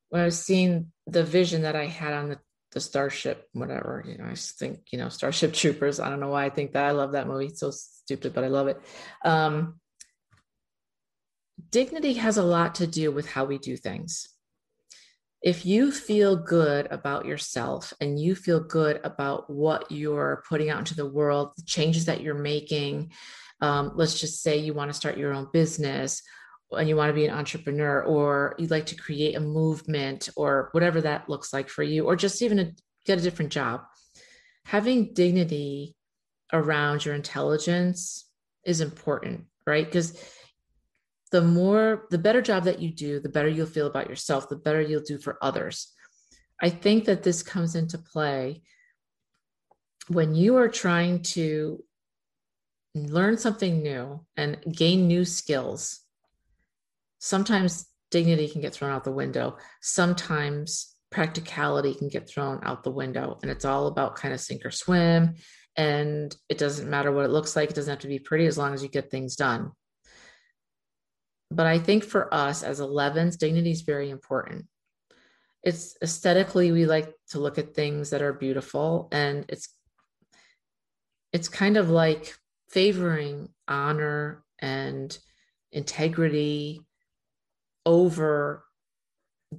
when 0.07 0.21
I 0.21 0.25
was 0.25 0.41
seeing 0.41 0.89
the 1.05 1.25
vision 1.25 1.63
that 1.63 1.75
I 1.75 1.87
had 1.87 2.13
on 2.13 2.29
the, 2.29 2.39
the 2.71 2.79
Starship, 2.79 3.49
whatever, 3.51 4.05
you 4.07 4.17
know, 4.17 4.23
I 4.23 4.35
think, 4.35 4.93
you 4.93 4.97
know, 4.97 5.09
Starship 5.09 5.51
Troopers. 5.53 5.99
I 5.99 6.09
don't 6.09 6.21
know 6.21 6.29
why 6.29 6.45
I 6.45 6.49
think 6.49 6.71
that. 6.71 6.85
I 6.85 6.91
love 6.91 7.11
that 7.11 7.27
movie. 7.27 7.47
It's 7.47 7.59
so 7.59 7.71
stupid, 7.71 8.33
but 8.33 8.45
I 8.45 8.47
love 8.47 8.69
it. 8.69 8.79
Um, 9.25 9.81
dignity 11.69 12.13
has 12.13 12.37
a 12.37 12.43
lot 12.43 12.75
to 12.75 12.87
do 12.87 13.11
with 13.11 13.27
how 13.27 13.43
we 13.43 13.57
do 13.57 13.75
things 13.75 14.29
if 15.43 15.65
you 15.65 15.91
feel 15.91 16.37
good 16.37 16.87
about 16.89 17.25
yourself 17.25 17.93
and 17.99 18.17
you 18.17 18.33
feel 18.33 18.61
good 18.61 19.01
about 19.03 19.49
what 19.49 19.91
you're 19.91 20.41
putting 20.47 20.69
out 20.69 20.79
into 20.79 20.95
the 20.95 21.05
world, 21.05 21.51
the 21.57 21.63
changes 21.63 22.05
that 22.05 22.21
you're 22.21 22.33
making, 22.33 23.11
um, 23.59 23.91
let's 23.95 24.19
just 24.19 24.41
say 24.41 24.57
you 24.57 24.73
want 24.73 24.89
to 24.89 24.95
start 24.95 25.17
your 25.17 25.33
own 25.33 25.49
business 25.51 26.21
and 26.71 26.87
you 26.87 26.95
want 26.95 27.09
to 27.09 27.13
be 27.13 27.25
an 27.25 27.37
entrepreneur 27.37 28.03
or 28.03 28.55
you'd 28.57 28.71
like 28.71 28.85
to 28.85 28.95
create 28.95 29.35
a 29.35 29.41
movement 29.41 30.29
or 30.37 30.69
whatever 30.71 31.01
that 31.01 31.27
looks 31.27 31.51
like 31.51 31.67
for 31.67 31.83
you, 31.83 32.05
or 32.05 32.15
just 32.15 32.41
even 32.41 32.59
a, 32.59 32.71
get 33.05 33.19
a 33.19 33.21
different 33.21 33.51
job, 33.51 33.81
having 34.65 35.13
dignity 35.13 35.93
around 36.53 37.03
your 37.03 37.15
intelligence 37.15 38.29
is 38.65 38.79
important, 38.79 39.43
right? 39.67 39.85
Because 39.85 40.17
the 41.33 41.41
more 41.41 42.05
the 42.11 42.17
better 42.19 42.43
job 42.43 42.63
that 42.63 42.79
you 42.79 42.91
do 42.91 43.19
the 43.19 43.27
better 43.27 43.47
you'll 43.47 43.65
feel 43.65 43.87
about 43.87 44.07
yourself 44.07 44.47
the 44.47 44.55
better 44.55 44.81
you'll 44.81 45.01
do 45.01 45.17
for 45.17 45.37
others. 45.41 45.91
I 46.61 46.69
think 46.69 47.05
that 47.05 47.23
this 47.23 47.41
comes 47.41 47.75
into 47.75 47.97
play 47.97 48.61
when 50.07 50.35
you 50.35 50.57
are 50.57 50.69
trying 50.69 51.23
to 51.23 51.83
learn 52.93 53.37
something 53.37 53.81
new 53.81 54.23
and 54.37 54.59
gain 54.71 55.07
new 55.07 55.25
skills. 55.25 56.01
Sometimes 57.17 57.87
dignity 58.11 58.47
can 58.47 58.61
get 58.61 58.73
thrown 58.73 58.91
out 58.91 59.03
the 59.03 59.11
window. 59.11 59.57
Sometimes 59.81 60.95
practicality 61.11 61.95
can 61.95 62.09
get 62.09 62.29
thrown 62.29 62.59
out 62.61 62.83
the 62.83 62.91
window 62.91 63.39
and 63.41 63.49
it's 63.49 63.65
all 63.65 63.87
about 63.87 64.15
kind 64.15 64.35
of 64.35 64.39
sink 64.39 64.63
or 64.63 64.71
swim 64.71 65.33
and 65.75 66.35
it 66.47 66.59
doesn't 66.59 66.91
matter 66.91 67.11
what 67.11 67.25
it 67.25 67.31
looks 67.31 67.55
like. 67.55 67.71
It 67.71 67.75
doesn't 67.75 67.91
have 67.91 68.01
to 68.01 68.07
be 68.07 68.19
pretty 68.19 68.45
as 68.45 68.59
long 68.59 68.75
as 68.75 68.83
you 68.83 68.89
get 68.89 69.09
things 69.09 69.35
done 69.35 69.71
but 71.55 71.67
I 71.67 71.79
think 71.79 72.03
for 72.03 72.33
us 72.33 72.63
as 72.63 72.79
11s, 72.79 73.37
dignity 73.37 73.71
is 73.71 73.81
very 73.81 74.09
important. 74.09 74.65
It's 75.63 75.95
aesthetically, 76.01 76.71
we 76.71 76.85
like 76.85 77.13
to 77.29 77.39
look 77.39 77.57
at 77.57 77.73
things 77.73 78.09
that 78.09 78.21
are 78.21 78.33
beautiful, 78.33 79.07
and 79.11 79.45
it's 79.47 79.69
it's 81.31 81.47
kind 81.47 81.77
of 81.77 81.89
like 81.89 82.35
favoring 82.69 83.49
honor 83.67 84.43
and 84.59 85.17
integrity 85.71 86.81
over 87.85 88.63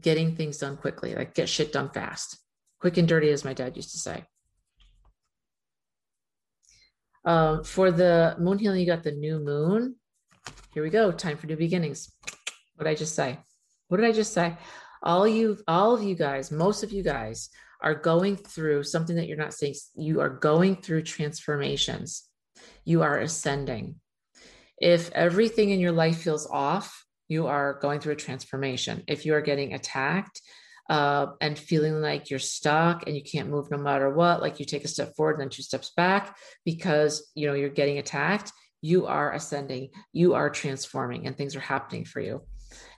getting 0.00 0.36
things 0.36 0.58
done 0.58 0.76
quickly, 0.76 1.14
like 1.14 1.34
get 1.34 1.48
shit 1.48 1.72
done 1.72 1.90
fast, 1.90 2.38
quick 2.80 2.96
and 2.96 3.08
dirty, 3.08 3.30
as 3.30 3.44
my 3.44 3.54
dad 3.54 3.76
used 3.76 3.92
to 3.92 3.98
say. 3.98 4.24
Uh, 7.24 7.62
for 7.62 7.90
the 7.90 8.36
moon 8.38 8.58
healing, 8.58 8.80
you 8.80 8.86
got 8.86 9.02
the 9.02 9.12
new 9.12 9.38
moon. 9.38 9.96
Here 10.74 10.82
we 10.82 10.90
go. 10.90 11.12
Time 11.12 11.36
for 11.36 11.46
new 11.46 11.56
beginnings. 11.56 12.10
What 12.74 12.86
did 12.86 12.90
I 12.90 12.96
just 12.96 13.14
say? 13.14 13.38
What 13.86 13.98
did 13.98 14.06
I 14.06 14.12
just 14.12 14.32
say? 14.32 14.56
All 15.04 15.28
you, 15.28 15.56
all 15.68 15.94
of 15.94 16.02
you 16.02 16.16
guys, 16.16 16.50
most 16.50 16.82
of 16.82 16.90
you 16.90 17.04
guys 17.04 17.48
are 17.80 17.94
going 17.94 18.34
through 18.34 18.82
something 18.82 19.14
that 19.14 19.28
you're 19.28 19.36
not 19.36 19.54
seeing. 19.54 19.76
You 19.94 20.20
are 20.20 20.28
going 20.28 20.74
through 20.74 21.02
transformations. 21.02 22.24
You 22.84 23.02
are 23.02 23.20
ascending. 23.20 24.00
If 24.80 25.12
everything 25.12 25.70
in 25.70 25.78
your 25.78 25.92
life 25.92 26.18
feels 26.18 26.50
off, 26.50 27.04
you 27.28 27.46
are 27.46 27.78
going 27.80 28.00
through 28.00 28.14
a 28.14 28.16
transformation. 28.16 29.04
If 29.06 29.24
you 29.24 29.34
are 29.34 29.42
getting 29.42 29.74
attacked, 29.74 30.40
uh, 30.90 31.28
and 31.40 31.58
feeling 31.58 32.02
like 32.02 32.28
you're 32.28 32.38
stuck 32.38 33.06
and 33.06 33.16
you 33.16 33.22
can't 33.22 33.48
move 33.48 33.70
no 33.70 33.78
matter 33.78 34.12
what, 34.12 34.42
like 34.42 34.60
you 34.60 34.66
take 34.66 34.84
a 34.84 34.88
step 34.88 35.14
forward 35.16 35.34
and 35.34 35.42
then 35.42 35.48
two 35.48 35.62
steps 35.62 35.92
back 35.96 36.36
because 36.64 37.30
you 37.34 37.46
know 37.46 37.54
you're 37.54 37.70
getting 37.70 37.96
attacked, 37.96 38.52
you 38.84 39.06
are 39.06 39.32
ascending, 39.32 39.88
you 40.12 40.34
are 40.34 40.50
transforming, 40.50 41.26
and 41.26 41.34
things 41.34 41.56
are 41.56 41.60
happening 41.60 42.04
for 42.04 42.20
you. 42.20 42.42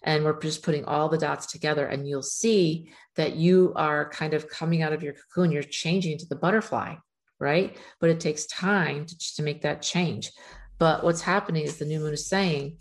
And 0.02 0.24
we're 0.24 0.40
just 0.40 0.64
putting 0.64 0.84
all 0.84 1.08
the 1.08 1.16
dots 1.16 1.46
together, 1.46 1.86
and 1.86 2.08
you'll 2.08 2.24
see 2.24 2.90
that 3.14 3.36
you 3.36 3.72
are 3.76 4.10
kind 4.10 4.34
of 4.34 4.48
coming 4.48 4.82
out 4.82 4.92
of 4.92 5.04
your 5.04 5.14
cocoon, 5.14 5.52
you're 5.52 5.62
changing 5.62 6.18
to 6.18 6.26
the 6.26 6.34
butterfly, 6.34 6.96
right? 7.38 7.76
But 8.00 8.10
it 8.10 8.18
takes 8.18 8.46
time 8.46 9.06
to, 9.06 9.34
to 9.36 9.42
make 9.44 9.62
that 9.62 9.80
change. 9.80 10.32
But 10.78 11.04
what's 11.04 11.20
happening 11.20 11.62
is 11.62 11.76
the 11.76 11.84
new 11.84 12.00
moon 12.00 12.14
is 12.14 12.26
saying, 12.26 12.78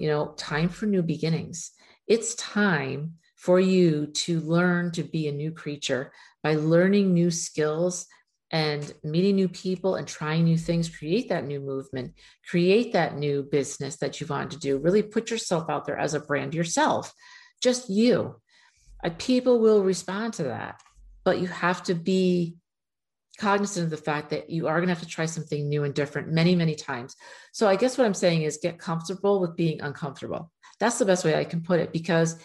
you 0.00 0.08
know, 0.08 0.34
time 0.36 0.68
for 0.68 0.86
new 0.86 1.02
beginnings. 1.02 1.70
It's 2.08 2.34
time 2.34 3.14
for 3.36 3.60
you 3.60 4.08
to 4.24 4.40
learn 4.40 4.90
to 4.92 5.04
be 5.04 5.28
a 5.28 5.32
new 5.32 5.52
creature 5.52 6.12
by 6.42 6.56
learning 6.56 7.14
new 7.14 7.30
skills 7.30 8.06
and 8.50 8.92
meeting 9.04 9.36
new 9.36 9.48
people 9.48 9.96
and 9.96 10.08
trying 10.08 10.44
new 10.44 10.56
things, 10.56 10.88
create 10.88 11.28
that 11.28 11.44
new 11.44 11.60
movement, 11.60 12.14
create 12.48 12.92
that 12.94 13.16
new 13.16 13.42
business 13.42 13.96
that 13.96 14.20
you 14.20 14.26
want 14.26 14.50
to 14.50 14.58
do. 14.58 14.78
Really 14.78 15.02
put 15.02 15.30
yourself 15.30 15.68
out 15.68 15.84
there 15.84 15.98
as 15.98 16.14
a 16.14 16.20
brand 16.20 16.54
yourself, 16.54 17.12
just 17.62 17.90
you. 17.90 18.36
Uh, 19.04 19.10
people 19.18 19.60
will 19.60 19.82
respond 19.82 20.34
to 20.34 20.44
that, 20.44 20.80
but 21.24 21.40
you 21.40 21.46
have 21.46 21.82
to 21.84 21.94
be 21.94 22.56
cognizant 23.38 23.84
of 23.84 23.90
the 23.90 23.96
fact 23.96 24.30
that 24.30 24.50
you 24.50 24.66
are 24.66 24.76
going 24.76 24.88
to 24.88 24.94
have 24.94 25.02
to 25.02 25.08
try 25.08 25.24
something 25.24 25.68
new 25.68 25.84
and 25.84 25.94
different 25.94 26.32
many, 26.32 26.56
many 26.56 26.74
times. 26.74 27.14
So 27.52 27.68
I 27.68 27.76
guess 27.76 27.96
what 27.96 28.06
I'm 28.06 28.14
saying 28.14 28.42
is 28.42 28.58
get 28.60 28.78
comfortable 28.78 29.40
with 29.40 29.56
being 29.56 29.80
uncomfortable. 29.80 30.50
That's 30.80 30.98
the 30.98 31.04
best 31.04 31.24
way 31.24 31.36
I 31.36 31.44
can 31.44 31.60
put 31.60 31.80
it 31.80 31.92
because 31.92 32.36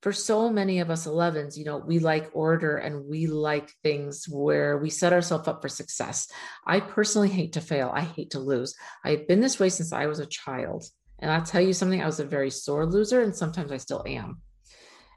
for 0.00 0.12
so 0.12 0.48
many 0.48 0.78
of 0.78 0.90
us 0.90 1.06
11s, 1.06 1.56
you 1.56 1.64
know, 1.64 1.78
we 1.78 1.98
like 1.98 2.30
order 2.32 2.76
and 2.76 3.04
we 3.06 3.26
like 3.26 3.72
things 3.82 4.26
where 4.28 4.78
we 4.78 4.90
set 4.90 5.12
ourselves 5.12 5.48
up 5.48 5.60
for 5.60 5.68
success. 5.68 6.28
I 6.66 6.80
personally 6.80 7.28
hate 7.28 7.54
to 7.54 7.60
fail. 7.60 7.90
I 7.92 8.02
hate 8.02 8.30
to 8.30 8.38
lose. 8.38 8.74
I've 9.04 9.26
been 9.26 9.40
this 9.40 9.58
way 9.58 9.70
since 9.70 9.92
I 9.92 10.06
was 10.06 10.20
a 10.20 10.26
child. 10.26 10.84
And 11.18 11.32
I'll 11.32 11.42
tell 11.42 11.60
you 11.60 11.72
something, 11.72 12.00
I 12.00 12.06
was 12.06 12.20
a 12.20 12.24
very 12.24 12.50
sore 12.50 12.86
loser, 12.86 13.22
and 13.22 13.34
sometimes 13.34 13.72
I 13.72 13.76
still 13.78 14.04
am. 14.06 14.40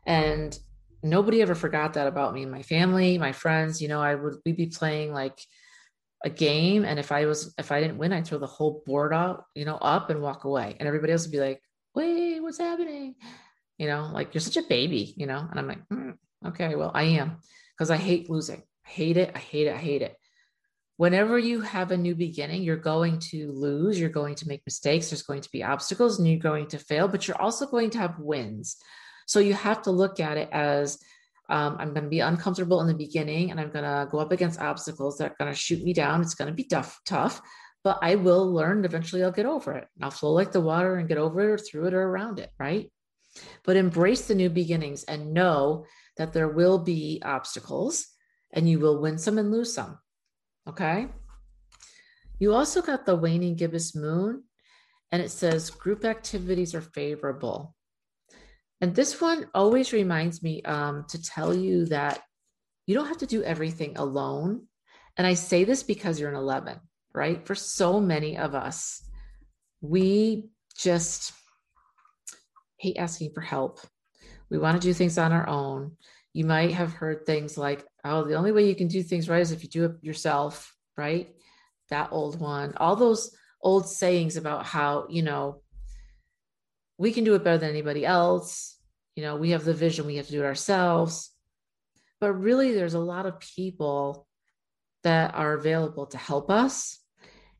And 0.07 0.57
nobody 1.03 1.43
ever 1.43 1.53
forgot 1.53 1.93
that 1.93 2.07
about 2.07 2.33
me. 2.33 2.45
My 2.47 2.63
family, 2.63 3.19
my 3.19 3.31
friends, 3.31 3.81
you 3.81 3.87
know, 3.87 4.01
I 4.01 4.15
would 4.15 4.37
we'd 4.43 4.57
be 4.57 4.67
playing 4.67 5.13
like 5.13 5.39
a 6.23 6.29
game. 6.29 6.85
And 6.85 6.99
if 6.99 7.11
I 7.11 7.25
was 7.25 7.53
if 7.59 7.71
I 7.71 7.81
didn't 7.81 7.99
win, 7.99 8.13
I'd 8.13 8.25
throw 8.25 8.39
the 8.39 8.47
whole 8.47 8.81
board 8.87 9.13
out, 9.13 9.43
you 9.53 9.65
know, 9.65 9.75
up 9.75 10.09
and 10.09 10.21
walk 10.21 10.43
away. 10.43 10.75
And 10.79 10.87
everybody 10.87 11.13
else 11.13 11.25
would 11.25 11.31
be 11.31 11.39
like, 11.39 11.61
wait, 11.93 12.39
what's 12.39 12.57
happening? 12.57 13.15
You 13.81 13.87
know, 13.87 14.11
like 14.13 14.31
you're 14.35 14.41
such 14.41 14.57
a 14.57 14.67
baby, 14.67 15.11
you 15.17 15.25
know? 15.25 15.43
And 15.49 15.59
I'm 15.59 15.67
like, 15.67 15.89
mm, 15.89 16.13
okay, 16.45 16.75
well, 16.75 16.91
I 16.93 17.01
am 17.21 17.37
because 17.73 17.89
I 17.89 17.97
hate 17.97 18.29
losing. 18.29 18.61
I 18.85 18.89
hate 18.89 19.17
it. 19.17 19.31
I 19.33 19.39
hate 19.39 19.65
it. 19.65 19.73
I 19.73 19.79
hate 19.79 20.03
it. 20.03 20.15
Whenever 20.97 21.39
you 21.39 21.61
have 21.61 21.89
a 21.89 21.97
new 21.97 22.13
beginning, 22.13 22.61
you're 22.61 22.77
going 22.77 23.17
to 23.31 23.51
lose, 23.51 23.99
you're 23.99 24.11
going 24.11 24.35
to 24.35 24.47
make 24.47 24.61
mistakes, 24.67 25.09
there's 25.09 25.23
going 25.23 25.41
to 25.41 25.49
be 25.51 25.63
obstacles, 25.63 26.19
and 26.19 26.27
you're 26.27 26.37
going 26.37 26.67
to 26.67 26.77
fail, 26.77 27.07
but 27.07 27.27
you're 27.27 27.41
also 27.41 27.65
going 27.65 27.89
to 27.89 27.97
have 27.97 28.19
wins. 28.19 28.77
So 29.25 29.39
you 29.39 29.55
have 29.55 29.81
to 29.83 29.91
look 29.91 30.19
at 30.19 30.37
it 30.37 30.49
as 30.51 30.99
um, 31.49 31.77
I'm 31.79 31.91
going 31.95 32.03
to 32.03 32.09
be 32.09 32.19
uncomfortable 32.19 32.81
in 32.81 32.87
the 32.87 32.93
beginning 32.93 33.49
and 33.49 33.59
I'm 33.59 33.71
going 33.71 33.83
to 33.83 34.07
go 34.11 34.19
up 34.19 34.31
against 34.31 34.61
obstacles 34.61 35.17
that 35.17 35.31
are 35.31 35.35
going 35.39 35.51
to 35.51 35.57
shoot 35.57 35.83
me 35.83 35.93
down. 35.93 36.21
It's 36.21 36.35
going 36.35 36.49
to 36.49 36.53
be 36.53 36.65
tough, 36.65 36.99
tough, 37.03 37.41
but 37.83 37.97
I 38.03 38.13
will 38.13 38.53
learn. 38.53 38.85
Eventually, 38.85 39.23
I'll 39.23 39.31
get 39.31 39.47
over 39.47 39.73
it. 39.73 39.87
I'll 40.03 40.11
flow 40.11 40.33
like 40.33 40.51
the 40.51 40.61
water 40.61 40.97
and 40.97 41.09
get 41.09 41.17
over 41.17 41.41
it 41.41 41.51
or 41.51 41.57
through 41.57 41.87
it 41.87 41.95
or 41.95 42.03
around 42.03 42.37
it, 42.37 42.51
right? 42.59 42.91
But 43.63 43.77
embrace 43.77 44.27
the 44.27 44.35
new 44.35 44.49
beginnings 44.49 45.03
and 45.03 45.33
know 45.33 45.85
that 46.17 46.33
there 46.33 46.49
will 46.49 46.79
be 46.79 47.21
obstacles 47.23 48.07
and 48.53 48.69
you 48.69 48.79
will 48.79 49.01
win 49.01 49.17
some 49.17 49.37
and 49.37 49.51
lose 49.51 49.73
some. 49.73 49.99
Okay. 50.67 51.07
You 52.39 52.53
also 52.53 52.81
got 52.81 53.05
the 53.05 53.15
waning 53.15 53.55
gibbous 53.55 53.95
moon, 53.95 54.43
and 55.11 55.21
it 55.21 55.29
says 55.29 55.69
group 55.69 56.03
activities 56.05 56.73
are 56.73 56.81
favorable. 56.81 57.75
And 58.81 58.95
this 58.95 59.21
one 59.21 59.47
always 59.53 59.93
reminds 59.93 60.41
me 60.41 60.63
um, 60.63 61.05
to 61.09 61.21
tell 61.21 61.53
you 61.53 61.85
that 61.85 62.21
you 62.87 62.95
don't 62.95 63.07
have 63.07 63.19
to 63.19 63.27
do 63.27 63.43
everything 63.43 63.95
alone. 63.95 64.67
And 65.17 65.27
I 65.27 65.35
say 65.35 65.65
this 65.65 65.83
because 65.83 66.19
you're 66.19 66.31
an 66.31 66.35
11, 66.35 66.79
right? 67.13 67.45
For 67.45 67.53
so 67.53 67.99
many 67.99 68.37
of 68.37 68.55
us, 68.55 69.03
we 69.81 70.49
just 70.75 71.33
hate 72.81 72.97
asking 72.97 73.31
for 73.33 73.41
help. 73.41 73.79
We 74.49 74.57
want 74.57 74.81
to 74.81 74.85
do 74.85 74.93
things 74.93 75.17
on 75.19 75.31
our 75.31 75.47
own. 75.47 75.97
You 76.33 76.45
might 76.45 76.73
have 76.73 76.93
heard 76.93 77.25
things 77.25 77.57
like, 77.57 77.85
oh, 78.03 78.23
the 78.23 78.35
only 78.35 78.51
way 78.51 78.67
you 78.67 78.75
can 78.75 78.87
do 78.87 79.03
things 79.03 79.29
right 79.29 79.41
is 79.41 79.51
if 79.51 79.61
you 79.61 79.69
do 79.69 79.85
it 79.85 79.91
yourself, 80.01 80.75
right? 80.97 81.29
That 81.91 82.09
old 82.11 82.39
one, 82.39 82.73
all 82.77 82.95
those 82.95 83.35
old 83.61 83.87
sayings 83.87 84.35
about 84.35 84.65
how, 84.65 85.05
you 85.09 85.21
know, 85.21 85.61
we 86.97 87.11
can 87.11 87.23
do 87.23 87.35
it 87.35 87.43
better 87.43 87.59
than 87.59 87.69
anybody 87.69 88.03
else. 88.03 88.77
You 89.15 89.23
know, 89.23 89.35
we 89.35 89.51
have 89.51 89.63
the 89.63 89.73
vision, 89.73 90.07
we 90.07 90.15
have 90.15 90.25
to 90.25 90.31
do 90.31 90.41
it 90.41 90.45
ourselves. 90.45 91.31
But 92.19 92.33
really, 92.33 92.73
there's 92.73 92.93
a 92.95 92.99
lot 92.99 93.25
of 93.27 93.39
people 93.39 94.27
that 95.03 95.35
are 95.35 95.53
available 95.53 96.07
to 96.07 96.17
help 96.17 96.49
us. 96.49 96.99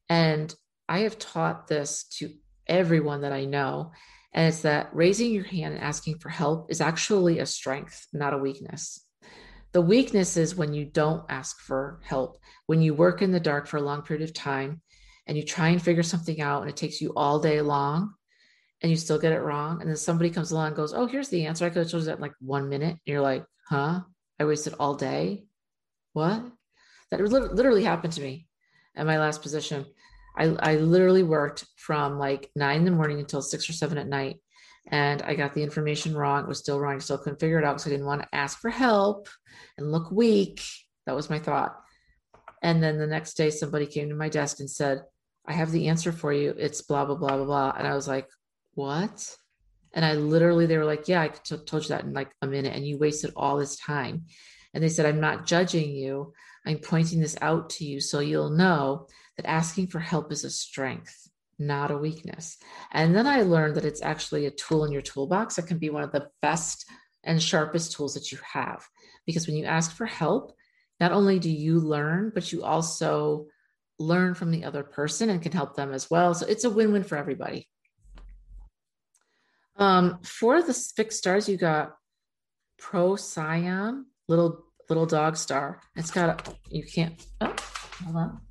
And 0.09 0.53
I 0.89 0.99
have 0.99 1.19
taught 1.19 1.67
this 1.67 2.05
to 2.17 2.31
everyone 2.67 3.21
that 3.21 3.31
I 3.31 3.45
know. 3.45 3.91
And 4.33 4.47
it's 4.47 4.61
that 4.61 4.89
raising 4.93 5.33
your 5.33 5.43
hand 5.43 5.73
and 5.73 5.83
asking 5.83 6.19
for 6.19 6.29
help 6.29 6.71
is 6.71 6.81
actually 6.81 7.39
a 7.39 7.45
strength, 7.45 8.07
not 8.13 8.33
a 8.33 8.37
weakness. 8.37 9.05
The 9.73 9.81
weakness 9.81 10.37
is 10.37 10.55
when 10.55 10.73
you 10.73 10.85
don't 10.85 11.25
ask 11.29 11.59
for 11.59 11.99
help, 12.03 12.39
when 12.65 12.81
you 12.81 12.93
work 12.93 13.21
in 13.21 13.31
the 13.31 13.39
dark 13.39 13.67
for 13.67 13.77
a 13.77 13.81
long 13.81 14.01
period 14.01 14.23
of 14.23 14.33
time 14.33 14.81
and 15.27 15.37
you 15.37 15.43
try 15.43 15.69
and 15.69 15.81
figure 15.81 16.03
something 16.03 16.41
out 16.41 16.61
and 16.61 16.69
it 16.69 16.77
takes 16.77 17.01
you 17.01 17.13
all 17.15 17.39
day 17.39 17.61
long 17.61 18.13
and 18.81 18.89
you 18.89 18.97
still 18.97 19.19
get 19.19 19.33
it 19.33 19.41
wrong. 19.41 19.79
And 19.79 19.89
then 19.89 19.97
somebody 19.97 20.29
comes 20.29 20.51
along 20.51 20.67
and 20.67 20.75
goes, 20.75 20.93
Oh, 20.93 21.07
here's 21.07 21.29
the 21.29 21.45
answer. 21.45 21.65
I 21.65 21.69
could 21.69 21.83
have 21.83 21.91
told 21.91 22.03
you 22.03 22.07
that 22.07 22.17
in 22.17 22.21
like 22.21 22.33
one 22.39 22.69
minute. 22.69 22.91
And 22.91 22.99
you're 23.05 23.21
like, 23.21 23.45
Huh? 23.67 24.01
I 24.39 24.45
wasted 24.45 24.73
all 24.79 24.95
day. 24.95 25.45
What? 26.13 26.43
That 27.11 27.21
literally 27.21 27.83
happened 27.83 28.13
to 28.13 28.21
me 28.21 28.47
at 28.95 29.05
my 29.05 29.19
last 29.19 29.41
position. 29.41 29.85
I, 30.37 30.45
I 30.45 30.75
literally 30.75 31.23
worked 31.23 31.65
from 31.77 32.17
like 32.17 32.49
nine 32.55 32.77
in 32.77 32.85
the 32.85 32.91
morning 32.91 33.19
until 33.19 33.41
six 33.41 33.69
or 33.69 33.73
seven 33.73 33.97
at 33.97 34.07
night. 34.07 34.37
And 34.87 35.21
I 35.21 35.35
got 35.35 35.53
the 35.53 35.63
information 35.63 36.15
wrong. 36.15 36.43
It 36.43 36.47
was 36.47 36.59
still 36.59 36.79
wrong. 36.79 36.95
I 36.95 36.99
still 36.99 37.17
couldn't 37.17 37.39
figure 37.39 37.59
it 37.59 37.65
out 37.65 37.73
because 37.73 37.87
I 37.87 37.91
didn't 37.91 38.07
want 38.07 38.21
to 38.21 38.35
ask 38.35 38.59
for 38.59 38.69
help 38.69 39.29
and 39.77 39.91
look 39.91 40.11
weak. 40.11 40.61
That 41.05 41.15
was 41.15 41.29
my 41.29 41.39
thought. 41.39 41.75
And 42.63 42.81
then 42.81 42.97
the 42.97 43.07
next 43.07 43.35
day, 43.35 43.49
somebody 43.49 43.85
came 43.85 44.09
to 44.09 44.15
my 44.15 44.29
desk 44.29 44.59
and 44.59 44.69
said, 44.69 45.01
I 45.45 45.53
have 45.53 45.71
the 45.71 45.87
answer 45.87 46.11
for 46.11 46.31
you. 46.31 46.53
It's 46.57 46.81
blah, 46.81 47.05
blah, 47.05 47.15
blah, 47.15 47.37
blah, 47.37 47.45
blah. 47.45 47.73
And 47.77 47.87
I 47.87 47.95
was 47.95 48.07
like, 48.07 48.27
what? 48.73 49.35
And 49.93 50.05
I 50.05 50.13
literally, 50.13 50.65
they 50.65 50.77
were 50.77 50.85
like, 50.85 51.07
yeah, 51.07 51.21
I 51.21 51.27
t- 51.29 51.57
told 51.57 51.83
you 51.83 51.89
that 51.89 52.03
in 52.03 52.13
like 52.13 52.31
a 52.41 52.47
minute 52.47 52.75
and 52.75 52.85
you 52.85 52.97
wasted 52.97 53.33
all 53.35 53.57
this 53.57 53.77
time. 53.77 54.25
And 54.73 54.83
they 54.83 54.89
said, 54.89 55.05
I'm 55.05 55.19
not 55.19 55.45
judging 55.45 55.91
you. 55.91 56.33
I'm 56.65 56.77
pointing 56.77 57.19
this 57.19 57.37
out 57.41 57.71
to 57.71 57.85
you 57.85 57.99
so 57.99 58.19
you'll 58.19 58.51
know 58.51 59.07
that 59.41 59.49
asking 59.49 59.87
for 59.87 59.99
help 59.99 60.31
is 60.31 60.43
a 60.43 60.49
strength, 60.49 61.29
not 61.57 61.91
a 61.91 61.97
weakness. 61.97 62.57
And 62.91 63.15
then 63.15 63.27
I 63.27 63.41
learned 63.41 63.75
that 63.75 63.85
it's 63.85 64.01
actually 64.01 64.45
a 64.45 64.51
tool 64.51 64.85
in 64.85 64.91
your 64.91 65.01
toolbox 65.01 65.55
that 65.55 65.67
can 65.67 65.77
be 65.77 65.89
one 65.89 66.03
of 66.03 66.11
the 66.11 66.27
best 66.41 66.85
and 67.23 67.41
sharpest 67.41 67.93
tools 67.93 68.13
that 68.13 68.31
you 68.31 68.37
have. 68.53 68.87
Because 69.25 69.47
when 69.47 69.55
you 69.55 69.65
ask 69.65 69.95
for 69.95 70.05
help, 70.05 70.53
not 70.99 71.11
only 71.11 71.39
do 71.39 71.49
you 71.49 71.79
learn, 71.79 72.31
but 72.33 72.51
you 72.51 72.63
also 72.63 73.47
learn 73.99 74.33
from 74.33 74.51
the 74.51 74.63
other 74.63 74.83
person 74.83 75.29
and 75.29 75.41
can 75.41 75.51
help 75.51 75.75
them 75.75 75.93
as 75.93 76.09
well. 76.09 76.33
So 76.33 76.45
it's 76.47 76.63
a 76.63 76.69
win 76.69 76.91
win 76.91 77.03
for 77.03 77.17
everybody. 77.17 77.67
Um, 79.77 80.19
for 80.23 80.61
the 80.61 80.73
fixed 80.73 81.19
stars, 81.19 81.49
you 81.49 81.57
got 81.57 81.95
Pro 82.77 83.15
Procyon, 83.15 84.05
little 84.27 84.65
little 84.89 85.05
dog 85.05 85.37
star. 85.37 85.81
It's 85.95 86.11
got 86.11 86.47
a, 86.47 86.53
you 86.69 86.83
can't. 86.83 87.23
Oh, 87.39 87.55
hold 88.03 88.15
on. 88.15 88.41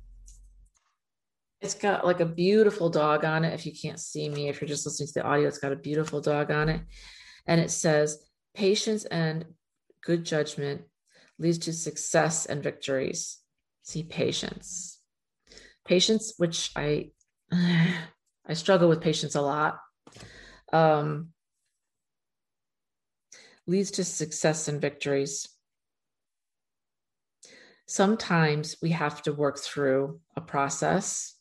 It's 1.61 1.75
got 1.75 2.05
like 2.05 2.19
a 2.19 2.25
beautiful 2.25 2.89
dog 2.89 3.23
on 3.23 3.45
it. 3.45 3.53
If 3.53 3.65
you 3.65 3.71
can't 3.71 3.99
see 3.99 4.27
me, 4.29 4.49
if 4.49 4.59
you're 4.59 4.67
just 4.67 4.85
listening 4.85 5.07
to 5.07 5.13
the 5.13 5.23
audio, 5.23 5.47
it's 5.47 5.59
got 5.59 5.71
a 5.71 5.77
beautiful 5.77 6.19
dog 6.19 6.49
on 6.51 6.69
it, 6.69 6.81
and 7.45 7.61
it 7.61 7.69
says 7.69 8.17
patience 8.55 9.05
and 9.05 9.45
good 10.03 10.25
judgment 10.25 10.81
leads 11.37 11.59
to 11.59 11.73
success 11.73 12.45
and 12.45 12.63
victories. 12.63 13.37
See 13.83 14.03
patience, 14.03 14.99
patience, 15.85 16.33
which 16.37 16.71
I 16.75 17.11
I 17.51 18.53
struggle 18.53 18.89
with 18.89 19.01
patience 19.01 19.35
a 19.35 19.41
lot 19.41 19.77
um, 20.73 21.29
leads 23.67 23.91
to 23.91 24.03
success 24.03 24.67
and 24.67 24.81
victories. 24.81 25.47
Sometimes 27.87 28.77
we 28.81 28.91
have 28.91 29.21
to 29.23 29.33
work 29.33 29.59
through 29.59 30.21
a 30.35 30.41
process. 30.41 31.35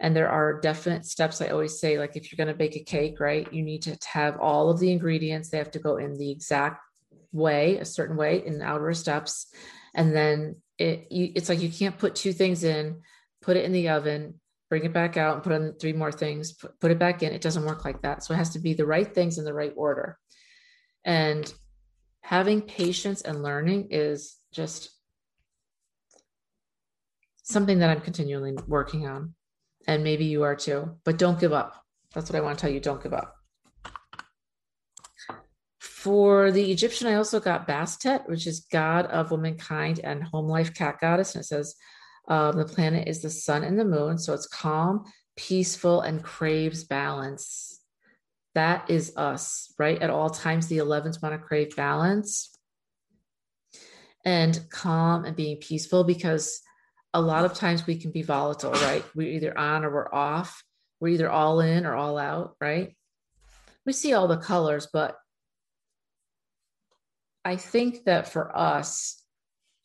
And 0.00 0.16
there 0.16 0.28
are 0.28 0.60
definite 0.60 1.04
steps. 1.04 1.40
I 1.40 1.48
always 1.48 1.78
say, 1.78 1.98
like, 1.98 2.16
if 2.16 2.30
you're 2.30 2.44
going 2.44 2.52
to 2.52 2.58
bake 2.58 2.76
a 2.76 2.82
cake, 2.82 3.20
right, 3.20 3.50
you 3.52 3.62
need 3.62 3.82
to 3.82 3.96
have 4.12 4.40
all 4.40 4.68
of 4.68 4.80
the 4.80 4.90
ingredients. 4.90 5.48
They 5.48 5.58
have 5.58 5.70
to 5.72 5.78
go 5.78 5.96
in 5.96 6.18
the 6.18 6.30
exact 6.30 6.82
way, 7.30 7.78
a 7.78 7.84
certain 7.84 8.16
way 8.16 8.44
in 8.44 8.58
the 8.58 8.64
outer 8.64 8.92
steps. 8.94 9.46
And 9.94 10.14
then 10.14 10.56
it, 10.78 11.06
you, 11.10 11.32
it's 11.34 11.48
like 11.48 11.60
you 11.60 11.70
can't 11.70 11.98
put 11.98 12.14
two 12.14 12.32
things 12.32 12.64
in, 12.64 13.00
put 13.42 13.56
it 13.56 13.64
in 13.64 13.72
the 13.72 13.90
oven, 13.90 14.40
bring 14.68 14.84
it 14.84 14.92
back 14.92 15.16
out 15.16 15.34
and 15.34 15.42
put 15.42 15.52
on 15.52 15.74
three 15.78 15.92
more 15.92 16.10
things, 16.10 16.52
put, 16.52 16.80
put 16.80 16.90
it 16.90 16.98
back 16.98 17.22
in. 17.22 17.32
It 17.32 17.42
doesn't 17.42 17.66
work 17.66 17.84
like 17.84 18.02
that. 18.02 18.24
So 18.24 18.34
it 18.34 18.38
has 18.38 18.50
to 18.50 18.58
be 18.58 18.74
the 18.74 18.86
right 18.86 19.12
things 19.14 19.38
in 19.38 19.44
the 19.44 19.54
right 19.54 19.72
order. 19.76 20.18
And 21.04 21.52
having 22.22 22.62
patience 22.62 23.22
and 23.22 23.42
learning 23.42 23.88
is 23.90 24.36
just 24.52 24.90
something 27.42 27.80
that 27.80 27.90
I'm 27.90 28.00
continually 28.00 28.54
working 28.66 29.06
on. 29.06 29.34
And 29.86 30.04
maybe 30.04 30.24
you 30.24 30.42
are 30.42 30.56
too, 30.56 30.96
but 31.04 31.18
don't 31.18 31.40
give 31.40 31.52
up. 31.52 31.84
That's 32.14 32.30
what 32.30 32.36
I 32.36 32.40
want 32.40 32.58
to 32.58 32.62
tell 32.62 32.72
you. 32.72 32.80
Don't 32.80 33.02
give 33.02 33.12
up. 33.12 33.34
For 35.80 36.50
the 36.50 36.70
Egyptian, 36.70 37.06
I 37.06 37.14
also 37.14 37.40
got 37.40 37.68
Bastet, 37.68 38.28
which 38.28 38.46
is 38.46 38.66
God 38.72 39.06
of 39.06 39.30
womankind 39.30 40.00
and 40.02 40.22
home 40.22 40.48
life 40.48 40.74
cat 40.74 40.98
goddess. 41.00 41.34
And 41.34 41.42
it 41.42 41.46
says, 41.46 41.76
um, 42.28 42.56
the 42.56 42.64
planet 42.64 43.08
is 43.08 43.22
the 43.22 43.30
sun 43.30 43.64
and 43.64 43.78
the 43.78 43.84
moon. 43.84 44.18
So 44.18 44.32
it's 44.34 44.46
calm, 44.46 45.04
peaceful, 45.36 46.00
and 46.00 46.22
craves 46.22 46.84
balance. 46.84 47.80
That 48.54 48.90
is 48.90 49.16
us, 49.16 49.72
right? 49.78 50.00
At 50.00 50.10
all 50.10 50.30
times, 50.30 50.66
the 50.66 50.78
11s 50.78 51.22
want 51.22 51.34
to 51.34 51.38
crave 51.38 51.74
balance 51.76 52.50
and 54.24 54.60
calm 54.70 55.24
and 55.24 55.34
being 55.34 55.56
peaceful 55.56 56.04
because 56.04 56.60
a 57.14 57.20
lot 57.20 57.44
of 57.44 57.54
times 57.54 57.86
we 57.86 57.96
can 57.96 58.10
be 58.10 58.22
volatile, 58.22 58.72
right? 58.72 59.04
We're 59.14 59.28
either 59.28 59.56
on 59.56 59.84
or 59.84 59.92
we're 59.92 60.14
off. 60.14 60.62
We're 61.00 61.08
either 61.08 61.30
all 61.30 61.60
in 61.60 61.84
or 61.84 61.94
all 61.94 62.16
out, 62.16 62.56
right? 62.60 62.96
We 63.84 63.92
see 63.92 64.12
all 64.12 64.28
the 64.28 64.36
colors, 64.36 64.88
but 64.92 65.16
I 67.44 67.56
think 67.56 68.04
that 68.04 68.28
for 68.28 68.56
us, 68.56 69.22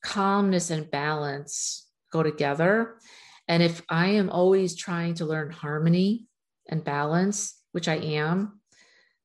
calmness 0.03 0.69
and 0.69 0.89
balance 0.89 1.87
go 2.11 2.23
together. 2.23 2.99
And 3.47 3.63
if 3.63 3.81
I 3.89 4.09
am 4.09 4.29
always 4.29 4.75
trying 4.75 5.15
to 5.15 5.25
learn 5.25 5.49
harmony 5.49 6.27
and 6.69 6.83
balance, 6.83 7.59
which 7.71 7.87
I 7.87 7.95
am, 7.95 8.61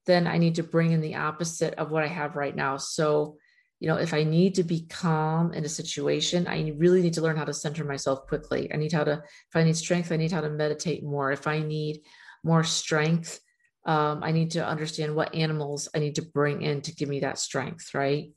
then 0.06 0.26
I 0.26 0.38
need 0.38 0.56
to 0.56 0.62
bring 0.62 0.92
in 0.92 1.00
the 1.00 1.16
opposite 1.16 1.74
of 1.74 1.90
what 1.90 2.02
I 2.02 2.08
have 2.08 2.36
right 2.36 2.54
now. 2.54 2.76
So, 2.76 3.36
you 3.82 3.88
know, 3.88 3.96
if 3.96 4.14
I 4.14 4.22
need 4.22 4.54
to 4.54 4.62
be 4.62 4.86
calm 4.88 5.52
in 5.54 5.64
a 5.64 5.68
situation, 5.68 6.46
I 6.46 6.72
really 6.76 7.02
need 7.02 7.14
to 7.14 7.20
learn 7.20 7.36
how 7.36 7.44
to 7.44 7.52
center 7.52 7.82
myself 7.82 8.28
quickly. 8.28 8.72
I 8.72 8.76
need 8.76 8.92
how 8.92 9.02
to, 9.02 9.24
if 9.24 9.56
I 9.56 9.64
need 9.64 9.76
strength, 9.76 10.12
I 10.12 10.16
need 10.16 10.30
how 10.30 10.40
to 10.40 10.48
meditate 10.48 11.02
more. 11.02 11.32
If 11.32 11.48
I 11.48 11.58
need 11.58 12.02
more 12.44 12.62
strength, 12.62 13.40
um, 13.84 14.22
I 14.22 14.30
need 14.30 14.52
to 14.52 14.64
understand 14.64 15.16
what 15.16 15.34
animals 15.34 15.88
I 15.96 15.98
need 15.98 16.14
to 16.14 16.22
bring 16.22 16.62
in 16.62 16.82
to 16.82 16.94
give 16.94 17.08
me 17.08 17.18
that 17.20 17.40
strength, 17.40 17.92
right? 17.92 18.30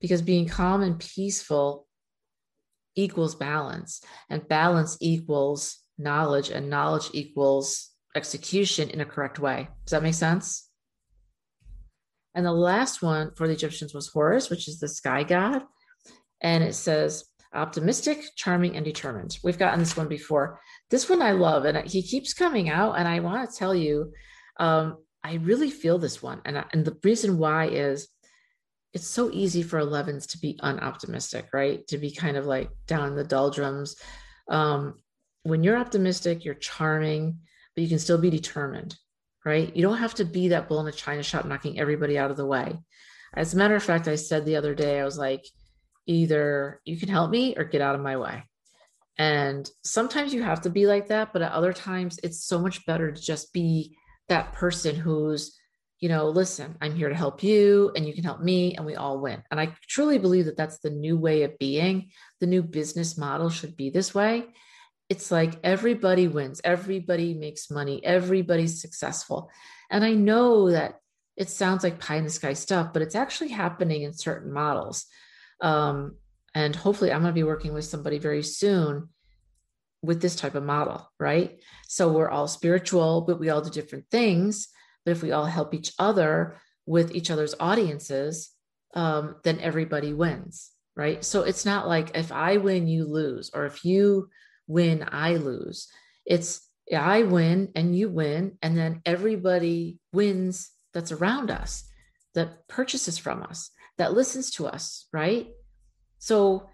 Because 0.00 0.22
being 0.22 0.48
calm 0.48 0.82
and 0.82 0.98
peaceful 0.98 1.86
equals 2.96 3.36
balance, 3.36 4.02
and 4.28 4.48
balance 4.48 4.98
equals 5.00 5.84
knowledge, 5.98 6.50
and 6.50 6.68
knowledge 6.68 7.10
equals 7.12 7.92
execution 8.16 8.90
in 8.90 9.00
a 9.00 9.06
correct 9.06 9.38
way. 9.38 9.68
Does 9.84 9.92
that 9.92 10.02
make 10.02 10.14
sense? 10.14 10.65
And 12.36 12.46
the 12.46 12.52
last 12.52 13.02
one 13.02 13.32
for 13.34 13.48
the 13.48 13.54
Egyptians 13.54 13.94
was 13.94 14.08
Horus, 14.08 14.50
which 14.50 14.68
is 14.68 14.78
the 14.78 14.88
sky 14.88 15.24
god. 15.24 15.62
And 16.42 16.62
it 16.62 16.74
says, 16.74 17.24
optimistic, 17.54 18.22
charming, 18.36 18.76
and 18.76 18.84
determined. 18.84 19.38
We've 19.42 19.58
gotten 19.58 19.80
this 19.80 19.96
one 19.96 20.06
before. 20.06 20.60
This 20.90 21.08
one 21.08 21.22
I 21.22 21.32
love, 21.32 21.64
and 21.64 21.78
he 21.88 22.02
keeps 22.02 22.34
coming 22.34 22.68
out. 22.68 22.98
And 22.98 23.08
I 23.08 23.20
want 23.20 23.50
to 23.50 23.56
tell 23.56 23.74
you, 23.74 24.12
um, 24.60 24.98
I 25.24 25.36
really 25.36 25.70
feel 25.70 25.98
this 25.98 26.22
one. 26.22 26.42
And, 26.44 26.58
I, 26.58 26.64
and 26.72 26.84
the 26.84 26.96
reason 27.02 27.38
why 27.38 27.68
is 27.68 28.08
it's 28.92 29.06
so 29.06 29.30
easy 29.32 29.62
for 29.62 29.80
11s 29.80 30.28
to 30.28 30.38
be 30.38 30.58
unoptimistic, 30.62 31.46
right? 31.52 31.86
To 31.88 31.98
be 31.98 32.10
kind 32.10 32.36
of 32.36 32.46
like 32.46 32.70
down 32.86 33.08
in 33.08 33.16
the 33.16 33.24
doldrums. 33.24 33.96
Um, 34.48 34.94
when 35.42 35.64
you're 35.64 35.76
optimistic, 35.76 36.44
you're 36.44 36.54
charming, 36.54 37.38
but 37.74 37.82
you 37.82 37.88
can 37.88 37.98
still 37.98 38.18
be 38.18 38.30
determined, 38.30 38.96
right? 39.46 39.74
You 39.74 39.82
don't 39.82 39.98
have 39.98 40.14
to 40.14 40.24
be 40.24 40.48
that 40.48 40.68
bull 40.68 40.80
in 40.80 40.88
a 40.88 40.92
china 40.92 41.22
shop 41.22 41.46
knocking 41.46 41.78
everybody 41.78 42.18
out 42.18 42.32
of 42.32 42.36
the 42.36 42.44
way. 42.44 42.76
As 43.32 43.54
a 43.54 43.56
matter 43.56 43.76
of 43.76 43.82
fact, 43.82 44.08
I 44.08 44.16
said 44.16 44.44
the 44.44 44.56
other 44.56 44.74
day, 44.74 44.98
I 45.00 45.04
was 45.04 45.16
like, 45.16 45.46
either 46.06 46.80
you 46.84 46.96
can 46.98 47.08
help 47.08 47.30
me 47.30 47.54
or 47.56 47.64
get 47.64 47.80
out 47.80 47.94
of 47.94 48.00
my 48.00 48.16
way. 48.16 48.42
And 49.18 49.70
sometimes 49.84 50.34
you 50.34 50.42
have 50.42 50.62
to 50.62 50.70
be 50.70 50.86
like 50.86 51.08
that, 51.08 51.32
but 51.32 51.42
at 51.42 51.52
other 51.52 51.72
times 51.72 52.18
it's 52.22 52.44
so 52.44 52.58
much 52.58 52.84
better 52.86 53.12
to 53.12 53.22
just 53.22 53.52
be 53.52 53.96
that 54.28 54.52
person 54.52 54.96
who's, 54.96 55.56
you 56.00 56.08
know, 56.08 56.28
listen, 56.28 56.76
I'm 56.80 56.94
here 56.94 57.08
to 57.08 57.14
help 57.14 57.42
you 57.42 57.92
and 57.94 58.04
you 58.04 58.12
can 58.12 58.24
help 58.24 58.40
me 58.40 58.74
and 58.74 58.84
we 58.84 58.96
all 58.96 59.20
win. 59.20 59.42
And 59.50 59.60
I 59.60 59.74
truly 59.88 60.18
believe 60.18 60.46
that 60.46 60.56
that's 60.56 60.80
the 60.80 60.90
new 60.90 61.16
way 61.16 61.44
of 61.44 61.56
being. 61.58 62.10
The 62.40 62.46
new 62.46 62.62
business 62.62 63.16
model 63.16 63.48
should 63.48 63.76
be 63.76 63.90
this 63.90 64.14
way. 64.14 64.46
It's 65.08 65.30
like 65.30 65.60
everybody 65.62 66.26
wins, 66.28 66.60
everybody 66.64 67.34
makes 67.34 67.70
money, 67.70 68.04
everybody's 68.04 68.80
successful. 68.80 69.50
And 69.90 70.04
I 70.04 70.14
know 70.14 70.70
that 70.70 71.00
it 71.36 71.48
sounds 71.48 71.84
like 71.84 72.00
pie 72.00 72.16
in 72.16 72.24
the 72.24 72.30
sky 72.30 72.54
stuff, 72.54 72.92
but 72.92 73.02
it's 73.02 73.14
actually 73.14 73.50
happening 73.50 74.02
in 74.02 74.12
certain 74.12 74.52
models. 74.52 75.06
Um, 75.60 76.16
and 76.54 76.74
hopefully, 76.74 77.12
I'm 77.12 77.20
going 77.20 77.32
to 77.32 77.38
be 77.38 77.44
working 77.44 77.74
with 77.74 77.84
somebody 77.84 78.18
very 78.18 78.42
soon 78.42 79.10
with 80.02 80.22
this 80.22 80.36
type 80.36 80.54
of 80.54 80.62
model, 80.62 81.10
right? 81.20 81.60
So 81.88 82.10
we're 82.12 82.30
all 82.30 82.48
spiritual, 82.48 83.22
but 83.22 83.38
we 83.38 83.50
all 83.50 83.60
do 83.60 83.70
different 83.70 84.06
things. 84.10 84.68
But 85.04 85.12
if 85.12 85.22
we 85.22 85.32
all 85.32 85.44
help 85.44 85.74
each 85.74 85.92
other 85.98 86.58
with 86.86 87.14
each 87.14 87.30
other's 87.30 87.54
audiences, 87.60 88.50
um, 88.94 89.36
then 89.44 89.60
everybody 89.60 90.12
wins, 90.14 90.70
right? 90.96 91.24
So 91.24 91.42
it's 91.42 91.66
not 91.66 91.86
like 91.86 92.16
if 92.16 92.32
I 92.32 92.56
win, 92.56 92.88
you 92.88 93.04
lose, 93.04 93.50
or 93.52 93.66
if 93.66 93.84
you 93.84 94.30
win, 94.66 95.06
I 95.10 95.36
lose. 95.36 95.88
It's 96.24 96.68
I 96.94 97.22
win 97.22 97.72
and 97.74 97.96
you 97.96 98.08
win, 98.08 98.58
and 98.62 98.76
then 98.76 99.02
everybody 99.04 99.98
wins 100.12 100.70
that's 100.94 101.12
around 101.12 101.50
us, 101.50 101.84
that 102.34 102.68
purchases 102.68 103.18
from 103.18 103.42
us, 103.42 103.70
that 103.98 104.14
listens 104.14 104.50
to 104.52 104.66
us, 104.66 105.06
right? 105.12 105.48
So 106.18 106.68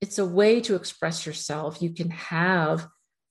it's 0.00 0.18
a 0.18 0.26
way 0.26 0.60
to 0.62 0.76
express 0.76 1.26
yourself. 1.26 1.82
You 1.82 1.90
can 1.90 2.10
have 2.10 2.86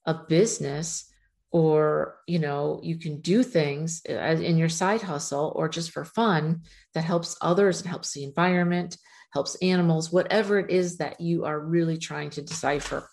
a 0.05 0.13
business 0.13 1.05
or 1.51 2.17
you 2.27 2.39
know 2.39 2.79
you 2.83 2.97
can 2.97 3.19
do 3.21 3.41
things 3.43 4.01
uh, 4.09 4.13
in 4.13 4.57
your 4.57 4.69
side 4.69 5.01
hustle 5.01 5.51
or 5.55 5.67
just 5.67 5.91
for 5.91 6.05
fun 6.05 6.61
that 6.93 7.03
helps 7.03 7.37
others 7.41 7.81
and 7.81 7.89
helps 7.89 8.13
the 8.13 8.23
environment 8.23 8.97
helps 9.33 9.55
animals 9.55 10.11
whatever 10.11 10.59
it 10.59 10.69
is 10.69 10.97
that 10.97 11.19
you 11.19 11.45
are 11.45 11.59
really 11.59 11.97
trying 11.97 12.29
to 12.29 12.41
decipher 12.41 13.09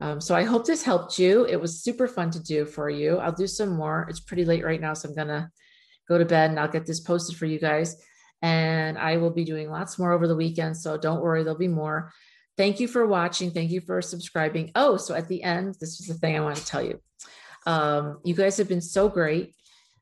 um, 0.00 0.20
so 0.20 0.34
i 0.34 0.44
hope 0.44 0.64
this 0.64 0.84
helped 0.84 1.18
you 1.18 1.44
it 1.46 1.60
was 1.60 1.82
super 1.82 2.06
fun 2.06 2.30
to 2.30 2.42
do 2.42 2.64
for 2.64 2.88
you 2.88 3.18
i'll 3.18 3.32
do 3.32 3.46
some 3.46 3.70
more 3.76 4.06
it's 4.08 4.20
pretty 4.20 4.44
late 4.44 4.64
right 4.64 4.80
now 4.80 4.94
so 4.94 5.08
i'm 5.08 5.14
gonna 5.14 5.50
go 6.08 6.18
to 6.18 6.24
bed 6.24 6.50
and 6.50 6.60
i'll 6.60 6.68
get 6.68 6.86
this 6.86 7.00
posted 7.00 7.36
for 7.36 7.46
you 7.46 7.58
guys 7.58 7.96
and 8.42 8.98
I 8.98 9.16
will 9.16 9.30
be 9.30 9.44
doing 9.44 9.70
lots 9.70 9.98
more 9.98 10.12
over 10.12 10.28
the 10.28 10.36
weekend. 10.36 10.76
So 10.76 10.96
don't 10.96 11.20
worry, 11.20 11.42
there'll 11.42 11.58
be 11.58 11.68
more. 11.68 12.12
Thank 12.56 12.80
you 12.80 12.88
for 12.88 13.06
watching. 13.06 13.50
Thank 13.50 13.70
you 13.70 13.80
for 13.80 14.00
subscribing. 14.00 14.72
Oh, 14.74 14.96
so 14.96 15.14
at 15.14 15.28
the 15.28 15.42
end, 15.42 15.76
this 15.80 16.00
is 16.00 16.06
the 16.06 16.14
thing 16.14 16.36
I 16.36 16.40
want 16.40 16.56
to 16.56 16.64
tell 16.64 16.82
you. 16.82 17.00
Um, 17.66 18.20
you 18.24 18.34
guys 18.34 18.56
have 18.56 18.68
been 18.68 18.80
so 18.80 19.08
great. 19.08 19.54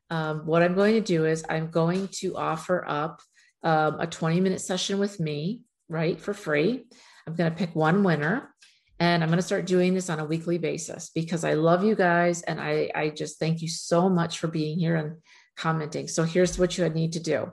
Um, 0.09 0.45
what 0.45 0.61
I'm 0.61 0.75
going 0.75 0.93
to 0.93 1.01
do 1.01 1.25
is 1.25 1.43
I'm 1.49 1.71
going 1.71 2.07
to 2.19 2.37
offer 2.37 2.85
up 2.87 3.21
um, 3.63 3.99
a 3.99 4.07
20 4.07 4.39
minute 4.39 4.61
session 4.61 4.99
with 4.99 5.19
me, 5.19 5.61
right, 5.89 6.19
for 6.21 6.33
free. 6.33 6.85
I'm 7.27 7.35
going 7.35 7.51
to 7.51 7.57
pick 7.57 7.75
one 7.75 8.03
winner 8.03 8.53
and 8.99 9.23
I'm 9.23 9.29
going 9.29 9.39
to 9.39 9.45
start 9.45 9.65
doing 9.65 9.95
this 9.95 10.09
on 10.09 10.19
a 10.19 10.25
weekly 10.25 10.59
basis 10.59 11.09
because 11.09 11.43
I 11.43 11.55
love 11.55 11.83
you 11.83 11.95
guys 11.95 12.43
and 12.43 12.61
I, 12.61 12.91
I 12.93 13.09
just 13.09 13.39
thank 13.39 13.61
you 13.61 13.67
so 13.67 14.07
much 14.09 14.39
for 14.39 14.47
being 14.47 14.77
here 14.77 14.95
and 14.95 15.17
commenting. 15.57 16.07
So 16.07 16.23
here's 16.23 16.59
what 16.59 16.77
you 16.77 16.87
need 16.89 17.13
to 17.13 17.19
do 17.19 17.51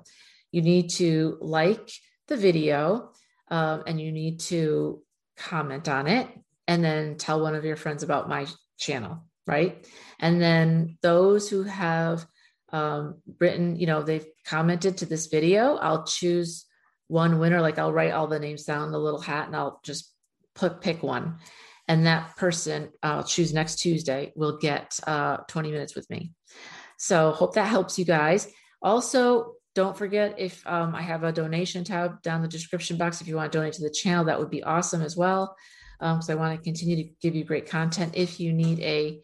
you 0.53 0.61
need 0.61 0.91
to 0.91 1.39
like 1.41 1.91
the 2.29 2.37
video 2.37 3.11
um, 3.51 3.85
and 3.87 3.99
you 3.99 4.13
need 4.13 4.41
to 4.41 5.03
comment 5.39 5.89
on 5.89 6.07
it 6.07 6.29
and 6.69 6.85
then 6.85 7.17
tell 7.17 7.41
one 7.41 7.55
of 7.55 7.65
your 7.65 7.77
friends 7.77 8.03
about 8.03 8.29
my 8.29 8.47
channel 8.79 9.25
right 9.47 9.87
and 10.21 10.41
then 10.41 10.97
those 11.03 11.49
who 11.49 11.63
have 11.65 12.27
um, 12.71 13.17
written 13.39 13.77
you 13.77 13.87
know 13.87 14.03
they've 14.03 14.27
commented 14.47 14.99
to 14.99 15.07
this 15.07 15.27
video 15.27 15.77
i'll 15.77 16.05
choose 16.05 16.65
one 17.09 17.39
winner 17.39 17.61
like 17.61 17.79
i'll 17.79 17.93
write 17.93 18.13
all 18.13 18.27
the 18.27 18.39
names 18.39 18.65
down 18.65 18.87
in 18.87 18.93
the 18.93 18.99
little 18.99 19.21
hat 19.21 19.47
and 19.47 19.57
i'll 19.57 19.81
just 19.85 20.13
put 20.55 20.81
pick 20.81 21.03
one 21.03 21.37
and 21.89 22.07
that 22.07 22.37
person 22.37 22.91
i'll 23.03 23.25
choose 23.25 23.53
next 23.53 23.81
tuesday 23.81 24.33
will 24.37 24.59
get 24.59 24.99
uh, 25.07 25.39
20 25.49 25.71
minutes 25.71 25.95
with 25.95 26.09
me 26.09 26.33
so 26.97 27.33
hope 27.33 27.55
that 27.55 27.69
helps 27.69 27.99
you 27.99 28.05
guys 28.05 28.49
also 28.81 29.55
don't 29.75 29.97
forget 29.97 30.35
if 30.39 30.67
um, 30.67 30.95
I 30.95 31.03
have 31.03 31.25
a 31.25 31.33
donation 31.33 31.85
tab 31.85 32.23
down 32.23 32.43
the 32.43 32.49
description 32.49 32.99
box. 32.99 33.21
If 33.21 33.29
you 33.29 33.37
want 33.37 33.51
to 33.51 33.59
donate 33.59 33.75
to 33.75 33.83
the 33.83 33.91
channel, 33.91 34.25
that 34.25 34.39
would 34.39 34.51
be 34.51 34.63
awesome 34.63 35.03
as 35.03 35.17
well. 35.17 35.57
Because 35.99 36.29
um, 36.29 36.37
I 36.37 36.41
want 36.41 36.59
to 36.59 36.63
continue 36.63 36.97
to 36.97 37.11
give 37.21 37.35
you 37.35 37.45
great 37.45 37.71
content. 37.71 38.13
If 38.15 38.41
you 38.41 38.53
need 38.53 38.81
a 38.81 39.23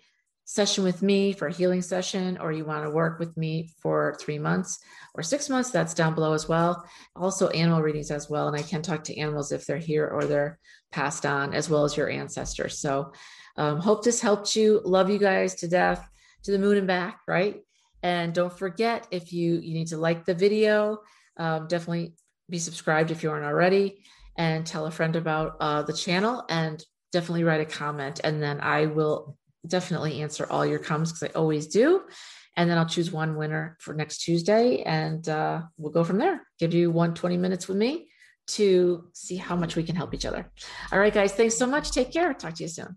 session 0.49 0.83
with 0.83 1.03
me 1.03 1.35
for 1.35 1.49
a 1.49 1.53
healing 1.53 1.83
session, 1.83 2.39
or 2.41 2.53
you 2.53 2.65
want 2.65 2.83
to 2.83 2.91
work 2.91 3.19
with 3.19 3.37
me 3.37 3.69
for 3.83 4.17
three 4.19 4.39
months 4.39 4.79
or 5.15 5.23
six 5.23 5.51
months, 5.51 5.71
that's 5.71 5.93
down 5.93 6.15
below 6.15 6.33
as 6.33 6.49
well. 6.49 6.89
Also, 7.15 7.49
animal 7.49 7.83
readings 7.83 8.11
as 8.11 8.31
well. 8.31 8.49
And 8.49 8.57
I 8.57 8.63
can 8.63 8.81
talk 8.81 9.05
to 9.05 9.19
animals 9.19 9.53
if 9.53 9.67
they're 9.67 9.77
here 9.77 10.09
or 10.09 10.25
they're 10.25 10.59
passed 10.91 11.27
on, 11.27 11.53
as 11.53 11.69
well 11.69 11.85
as 11.85 11.99
your 11.99 12.09
ancestors. 12.09 12.79
So, 12.79 13.13
um, 13.59 13.79
hope 13.79 14.03
this 14.03 14.23
helped 14.23 14.57
you. 14.57 14.81
Love 14.87 15.11
you 15.11 15.19
guys 15.19 15.55
to 15.57 15.69
death, 15.69 16.09
to 16.45 16.51
the 16.51 16.59
moon 16.59 16.79
and 16.79 16.87
back, 16.87 17.21
right? 17.29 17.61
And 18.03 18.33
don't 18.33 18.59
forget 18.59 19.07
if 19.11 19.35
you 19.35 19.57
you 19.57 19.75
need 19.75 19.89
to 19.89 19.99
like 19.99 20.25
the 20.25 20.33
video, 20.33 21.01
um, 21.37 21.67
definitely 21.69 22.15
be 22.49 22.59
subscribed 22.59 23.11
if 23.11 23.23
you 23.23 23.31
aren't 23.31 23.45
already, 23.45 24.03
and 24.39 24.65
tell 24.65 24.87
a 24.87 24.91
friend 24.91 25.15
about 25.15 25.57
uh, 25.61 25.83
the 25.83 25.93
channel, 25.93 26.43
and 26.49 26.83
definitely 27.13 27.45
write 27.45 27.61
a 27.61 27.67
comment, 27.67 28.23
and 28.25 28.43
then 28.43 28.61
I 28.63 28.87
will 28.87 29.37
definitely 29.69 30.21
answer 30.23 30.47
all 30.51 30.67
your 30.67 30.79
comments 30.79 31.13
because 31.13 31.31
I 31.31 31.39
always 31.39 31.67
do. 31.67 32.03
And 32.57 32.69
then 32.69 32.77
I'll 32.77 32.87
choose 32.87 33.13
one 33.13 33.37
winner 33.37 33.77
for 33.81 33.95
next 33.95 34.19
Tuesday, 34.19 34.83
and 34.83 35.29
uh, 35.29 35.63
we'll 35.77 35.93
go 35.93 36.03
from 36.03 36.19
there. 36.19 36.43
Give 36.59 36.75
you 36.75 36.91
one 36.91 37.15
20 37.15 37.37
minutes 37.37 37.69
with 37.69 37.77
me 37.77 38.09
to 38.49 39.05
see 39.13 39.37
how 39.37 39.55
much 39.55 39.77
we 39.77 39.85
can 39.85 39.95
help 39.95 40.13
each 40.13 40.27
other. 40.27 40.51
All 40.91 40.99
right, 40.99 41.15
guys, 41.15 41.33
thanks 41.33 41.57
so 41.57 41.67
much. 41.67 41.93
Take 41.93 42.13
care. 42.13 42.35
Talk 42.35 42.55
to 42.55 42.65
you 42.65 42.69
soon. 42.69 42.97